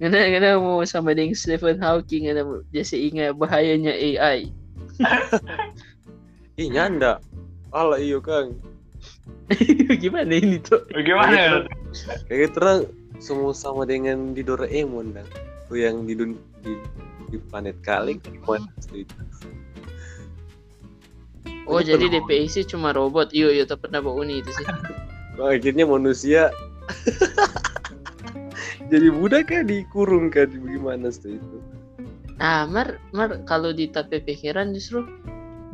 Kena 0.00 0.20
kena 0.32 0.58
mau 0.58 0.82
sama 0.84 1.14
dengan 1.14 1.36
Stephen 1.36 1.78
Hawking 1.78 2.28
kena 2.28 2.42
mau 2.44 2.60
jasa 2.72 2.96
ingat 2.96 3.36
bahayanya 3.36 3.92
AI. 3.92 4.48
ih 6.60 6.68
nyanda. 6.72 7.20
Ala 7.74 7.98
iya 7.98 8.22
kang 8.22 8.54
Gimana 10.02 10.30
ini 10.30 10.62
tuh? 10.62 10.80
Bagaimana? 10.94 11.66
kayak 12.26 12.50
gitu 12.50 12.56
orang 12.58 12.80
semua 13.22 13.52
sama 13.54 13.86
dengan 13.86 14.34
di 14.34 14.42
Doraemon 14.42 15.14
dan 15.14 15.26
tuh 15.70 15.78
yang 15.78 16.04
di 16.04 16.14
dun 16.18 16.34
di, 16.62 16.74
di 17.30 17.38
planet 17.50 17.76
di 18.20 18.38
mana 18.42 18.68
itu 18.92 19.14
Oh, 21.64 21.80
Itu 21.80 21.96
jadi 21.96 22.06
pernah- 22.12 22.28
DPIC 22.28 22.54
cuma 22.68 22.92
robot. 22.92 23.32
Iya, 23.32 23.48
iya, 23.50 23.64
tak 23.64 23.88
pernah 23.88 24.04
bawa 24.04 24.20
uni 24.20 24.44
itu 24.44 24.52
sih. 24.52 24.66
Oh, 25.34 25.50
akhirnya 25.50 25.82
manusia 25.82 26.54
jadi 28.92 29.10
budak 29.10 29.50
kan 29.50 29.66
dikurung 29.66 30.30
kan 30.30 30.46
gimana 30.46 31.10
sih 31.10 31.42
itu 31.42 31.56
Nah, 32.38 32.70
Mar, 32.70 33.02
Mar 33.10 33.42
kalau 33.42 33.74
di 33.74 33.90
tapi 33.90 34.22
pikiran 34.22 34.70
justru 34.70 35.02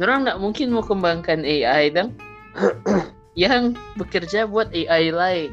orang 0.01 0.25
nggak 0.25 0.41
mungkin 0.41 0.73
mau 0.73 0.81
kembangkan 0.81 1.45
AI 1.45 1.93
dong 1.93 2.17
yang 3.37 3.77
bekerja 4.01 4.49
buat 4.49 4.73
AI 4.73 5.13
lain. 5.13 5.51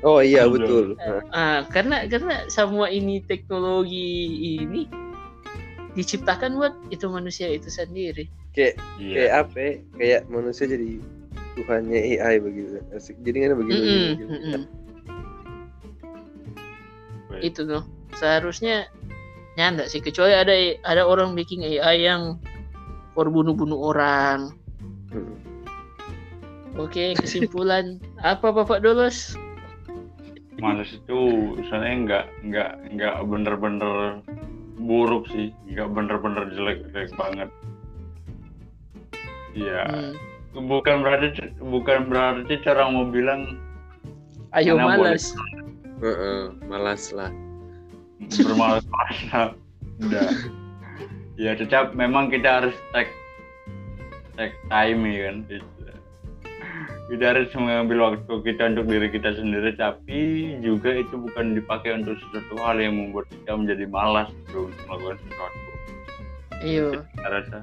oh 0.00 0.24
iya 0.24 0.48
Betul. 0.48 0.96
betul 0.96 1.20
Ah, 1.28 1.68
karena 1.68 2.08
karena 2.08 2.48
semua 2.48 2.88
ini 2.88 3.20
teknologi 3.24 4.24
ini 4.56 4.88
diciptakan 5.94 6.58
buat 6.58 6.74
itu 6.90 7.06
manusia 7.06 7.46
itu 7.50 7.70
sendiri. 7.70 8.26
kayak 8.54 8.78
Iya. 8.98 9.14
kayak 9.14 9.32
apa 9.34 9.56
ya? 9.58 9.72
kayak 9.98 10.22
manusia 10.30 10.64
jadi 10.70 11.02
Tuhannya 11.54 11.98
AI 12.18 12.42
begitu 12.42 12.82
asik 12.94 13.14
jadi 13.22 13.46
kan 13.50 13.58
begitu, 13.58 13.78
Mm-mm, 13.78 14.06
begitu. 14.14 14.30
mm-mm. 14.30 14.62
Itu 17.42 17.60
tuh 17.66 17.82
seharusnya 18.14 18.86
nyanda 19.54 19.86
sih 19.86 20.02
kecuali 20.02 20.34
ada 20.34 20.54
ada 20.82 21.02
orang 21.06 21.34
bikin 21.34 21.62
AI 21.62 22.06
yang 22.06 22.38
for 23.14 23.30
bunuh-bunuh 23.30 23.78
orang. 23.94 24.50
Mm. 25.14 25.34
Oke, 26.74 27.14
kesimpulan 27.14 28.02
apa 28.26 28.50
Bapak 28.50 28.82
Dolos? 28.82 29.38
Males 30.58 30.90
itu 30.90 31.18
soalnya 31.70 31.94
nggak 32.06 32.24
nggak 32.50 32.70
nggak 32.98 33.14
bener-bener 33.26 34.22
buruk 34.84 35.24
sih, 35.32 35.50
nggak 35.72 35.88
bener-bener 35.92 36.44
jelek 36.52 36.78
jelek 36.92 37.10
banget. 37.16 37.48
Iya, 39.54 39.86
Hmm. 40.54 40.66
bukan 40.66 41.02
berarti 41.02 41.40
bukan 41.62 42.10
berarti 42.10 42.54
cara 42.62 42.90
mau 42.90 43.06
bilang 43.06 43.58
Ayo 44.54 44.78
malas. 44.78 45.34
Heeh, 45.98 46.52
malas 46.70 47.10
lah 47.10 47.30
bermalas-malasan. 48.30 49.58
Udah. 50.02 50.30
Ya 51.34 51.50
tetap 51.58 51.98
memang 51.98 52.30
kita 52.30 52.62
harus 52.62 52.76
take 52.94 53.10
take 54.38 54.54
time 54.70 55.02
ya 55.02 55.18
kan. 55.26 55.36
Kita 57.04 57.36
harus 57.36 57.52
mengambil 57.52 57.98
waktu 58.00 58.32
kita 58.40 58.72
untuk 58.72 58.88
diri 58.88 59.12
kita 59.12 59.36
sendiri, 59.36 59.76
tapi 59.76 60.20
juga 60.64 60.88
itu 60.96 61.20
bukan 61.20 61.52
dipakai 61.52 62.00
untuk 62.00 62.16
sesuatu 62.16 62.56
hal 62.64 62.80
yang 62.80 62.96
membuat 62.96 63.28
kita 63.28 63.52
menjadi 63.52 63.84
malas 63.86 64.32
bro, 64.48 64.72
untuk 64.72 64.82
melakukan 64.88 65.16
sesuatu. 65.20 65.58
Saya 66.64 66.84
rasa. 67.28 67.58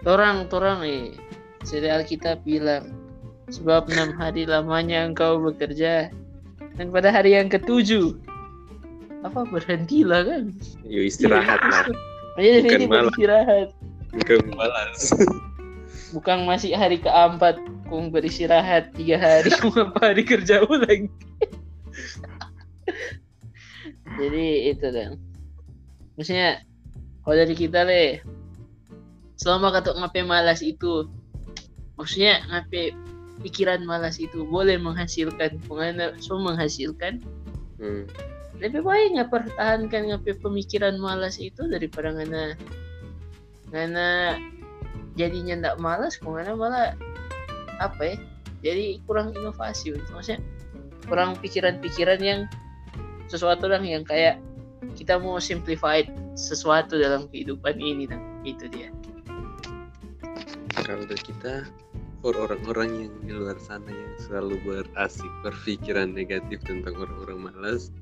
Torang, 0.00 0.46
torang 0.46 0.86
nih. 0.86 1.18
Serial 1.60 2.06
kita 2.06 2.38
bilang 2.40 2.94
sebab 3.50 3.90
enam 3.90 4.14
hari 4.14 4.46
lamanya 4.46 5.04
engkau 5.04 5.42
bekerja 5.42 6.08
dan 6.78 6.86
pada 6.88 7.10
hari 7.10 7.34
yang 7.34 7.50
ketujuh 7.50 8.14
apa 9.20 9.44
berhentilah 9.44 10.22
kan? 10.24 10.44
yuk 10.86 11.04
istirahat 11.04 11.60
lah 11.60 11.84
Ayo 12.38 12.62
Bukan 12.64 12.78
ini 12.78 12.86
malam. 12.86 13.10
beristirahat. 13.10 13.68
bukan 14.14 14.38
malas 14.56 15.12
Bukan 16.14 16.38
masih 16.48 16.72
hari 16.72 16.96
keempat 16.96 17.58
kung 17.90 18.14
beristirahat 18.14 18.94
tiga 18.94 19.18
hari 19.18 19.50
apa 19.82 19.98
hari 20.00 20.22
kerja 20.22 20.62
ulang. 20.62 21.10
Jadi 24.14 24.46
itu 24.70 24.86
dan 24.94 25.18
maksudnya 26.14 26.62
kalau 27.26 27.36
dari 27.36 27.54
kita 27.58 27.82
le 27.82 28.22
selama 29.34 29.74
kata 29.74 29.96
ngapain 29.98 30.28
malas 30.28 30.62
itu 30.62 31.08
maksudnya 31.98 32.44
ngapain 32.46 32.94
pikiran 33.40 33.82
malas 33.88 34.20
itu 34.20 34.44
boleh 34.44 34.76
menghasilkan 34.76 35.58
pengen 35.66 36.14
so 36.20 36.36
menghasilkan 36.36 37.18
Hmm. 37.80 38.04
lebih 38.60 38.84
baik 38.84 39.16
nggak 39.16 39.30
pertahankan 39.32 40.12
ngapain 40.12 40.36
pemikiran 40.44 41.00
malas 41.00 41.40
itu 41.40 41.64
daripada 41.64 42.12
ngana 42.12 42.52
ngana 43.72 44.36
jadinya 45.16 45.64
ndak 45.64 45.80
malas 45.80 46.20
kok 46.20 46.28
ngana 46.28 46.52
malah 46.60 46.92
apa 47.80 48.14
ya 48.14 48.16
jadi 48.60 49.00
kurang 49.08 49.32
inovasi 49.32 49.96
gitu. 49.96 50.04
maksudnya 50.12 50.40
kurang 51.08 51.34
pikiran-pikiran 51.40 52.20
yang 52.20 52.40
sesuatu 53.32 53.66
yang 53.66 53.82
yang 53.82 54.04
kayak 54.04 54.38
kita 54.94 55.16
mau 55.16 55.40
simplify 55.40 56.04
sesuatu 56.36 57.00
dalam 57.00 57.28
kehidupan 57.28 57.76
ini 57.78 58.08
nah 58.08 58.20
itu 58.44 58.66
dia. 58.72 58.88
Kalau 60.72 61.04
dari 61.04 61.20
kita 61.20 61.68
for 62.20 62.36
orang-orang 62.36 63.08
yang 63.08 63.12
di 63.24 63.32
luar 63.32 63.56
sana 63.60 63.88
yang 63.88 64.14
selalu 64.20 64.60
berasik 64.64 65.30
berpikiran 65.44 66.12
negatif 66.12 66.60
tentang 66.64 66.96
orang-orang 66.96 67.48
malas 67.48 67.92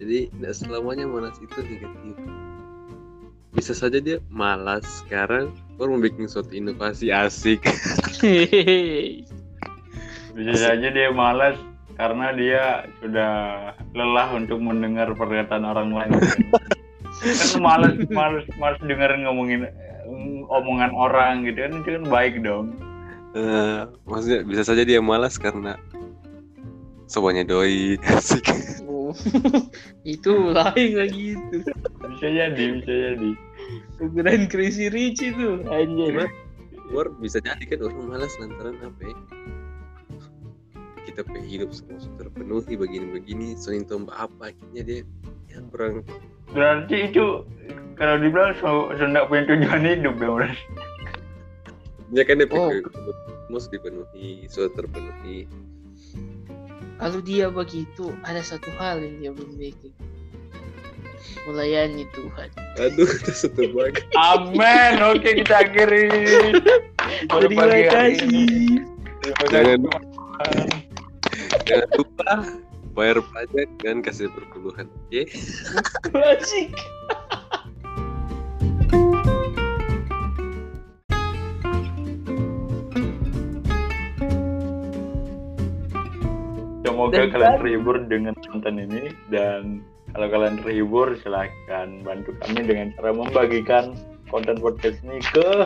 jadi 0.00 0.32
tidak 0.34 0.54
selamanya 0.56 1.06
malas 1.06 1.36
itu 1.38 1.58
negatif. 1.62 2.16
Bisa 3.52 3.72
saja 3.76 4.00
dia 4.00 4.18
malas 4.32 4.82
sekarang 5.04 5.52
mau 5.88 6.00
bikin 6.02 6.26
suatu 6.30 6.52
inovasi 6.52 7.10
asik 7.10 7.62
Bisa 10.32 10.52
saja 10.56 10.88
dia 10.88 11.12
malas 11.12 11.60
karena 12.00 12.32
dia 12.32 12.88
sudah 13.04 13.32
lelah 13.92 14.32
untuk 14.32 14.58
mendengar 14.64 15.12
perkataan 15.12 15.64
orang 15.68 15.92
lain. 15.92 16.12
kan 17.20 17.60
malas 17.66 17.94
malas 18.08 18.44
malas 18.56 18.80
dengerin 18.80 19.28
ngomongin 19.28 19.68
eh, 19.68 20.40
omongan 20.48 20.90
orang 20.96 21.44
gitu 21.44 21.68
kan 21.68 21.72
itu 21.84 21.88
kan 22.00 22.04
baik 22.08 22.40
dong. 22.40 22.72
Eh, 23.36 23.84
maksudnya 24.08 24.40
bisa 24.44 24.62
saja 24.64 24.84
dia 24.84 25.04
malas 25.04 25.36
karena 25.36 25.76
semuanya 27.08 27.44
doi 27.44 28.00
asik 28.16 28.48
Oh, 28.88 29.12
itu 30.08 30.32
lain 30.52 30.90
lagi 30.96 31.36
itu 31.36 31.56
Bisa 32.16 32.28
jadi, 32.28 32.64
bisa 32.80 32.92
jadi. 32.92 33.30
Ukuran 34.00 34.46
crazy 34.48 34.88
rich 34.88 35.20
itu 35.20 35.62
anjay 35.68 36.10
Gimana? 36.12 36.30
War 36.92 37.08
bisa 37.16 37.40
jadi 37.40 37.62
kan 37.64 37.78
orang 37.88 38.04
malas 38.08 38.36
lantaran 38.36 38.76
apa 38.84 39.00
ya? 39.00 39.16
Kita 41.02 41.24
pengen 41.26 41.46
hidup 41.48 41.70
semua 41.74 41.98
sudah 41.98 42.28
terpenuhi 42.28 42.74
begini-begini, 42.78 43.58
soalnya 43.58 43.90
tombak 43.90 44.16
apa 44.16 44.52
akhirnya 44.52 44.82
dia 44.84 45.00
ya 45.50 45.58
kurang 45.68 46.04
Berarti 46.52 47.10
itu 47.10 47.42
kalau 47.96 48.16
dibilang 48.20 48.52
so, 48.60 48.92
so 48.96 49.04
punya 49.26 49.42
tujuan 49.48 49.82
hidup 49.82 50.14
ya 50.20 50.28
berarti. 50.30 50.64
ya 52.12 52.22
kan 52.28 52.34
dia 52.40 52.48
Oh. 52.52 52.68
pikir 52.68 52.92
mus 53.48 53.68
dipenuhi, 53.68 54.44
sudah 54.48 54.68
terpenuhi. 54.76 55.48
kalau 56.96 57.18
dia 57.20 57.48
begitu 57.50 58.12
ada 58.22 58.40
satu 58.40 58.68
hal 58.78 59.00
yang 59.02 59.16
dia 59.18 59.30
belum 59.34 59.58
bikin 59.58 59.92
melayani 61.46 62.04
Tuhan. 62.14 62.48
Aduh, 62.78 63.08
kita 63.08 63.32
satu 63.34 63.62
banget. 63.74 64.04
Amin. 64.16 65.02
Oke, 65.02 65.42
kita 65.42 65.66
akhiri. 65.66 66.08
Terima 67.28 67.64
kasih. 67.68 68.82
Jangan-. 69.50 69.86
Jangan 71.68 71.88
lupa 71.96 72.30
bayar 72.92 73.18
pajak 73.32 73.68
dan 73.80 74.04
kasih 74.04 74.28
perpuluhan. 74.32 74.86
Oke? 75.08 75.28
Asik. 76.12 76.72
Semoga 86.82 87.24
Dan 87.24 87.28
kalian 87.32 87.54
terhibur 87.58 87.96
dengan 88.06 88.34
konten 88.46 88.74
ini 88.78 89.10
dan 89.32 89.80
kalau 90.12 90.28
kalian 90.28 90.60
terhibur 90.60 91.16
silahkan 91.24 91.88
bantu 92.04 92.36
kami 92.44 92.68
dengan 92.68 92.92
cara 93.00 93.16
membagikan 93.16 93.96
konten 94.28 94.60
podcast 94.60 95.00
ini 95.04 95.20
ke 95.32 95.64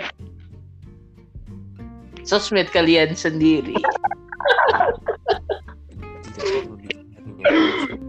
Sosmed 2.27 2.67
kalian 2.75 3.15
sendiri. 3.15 3.79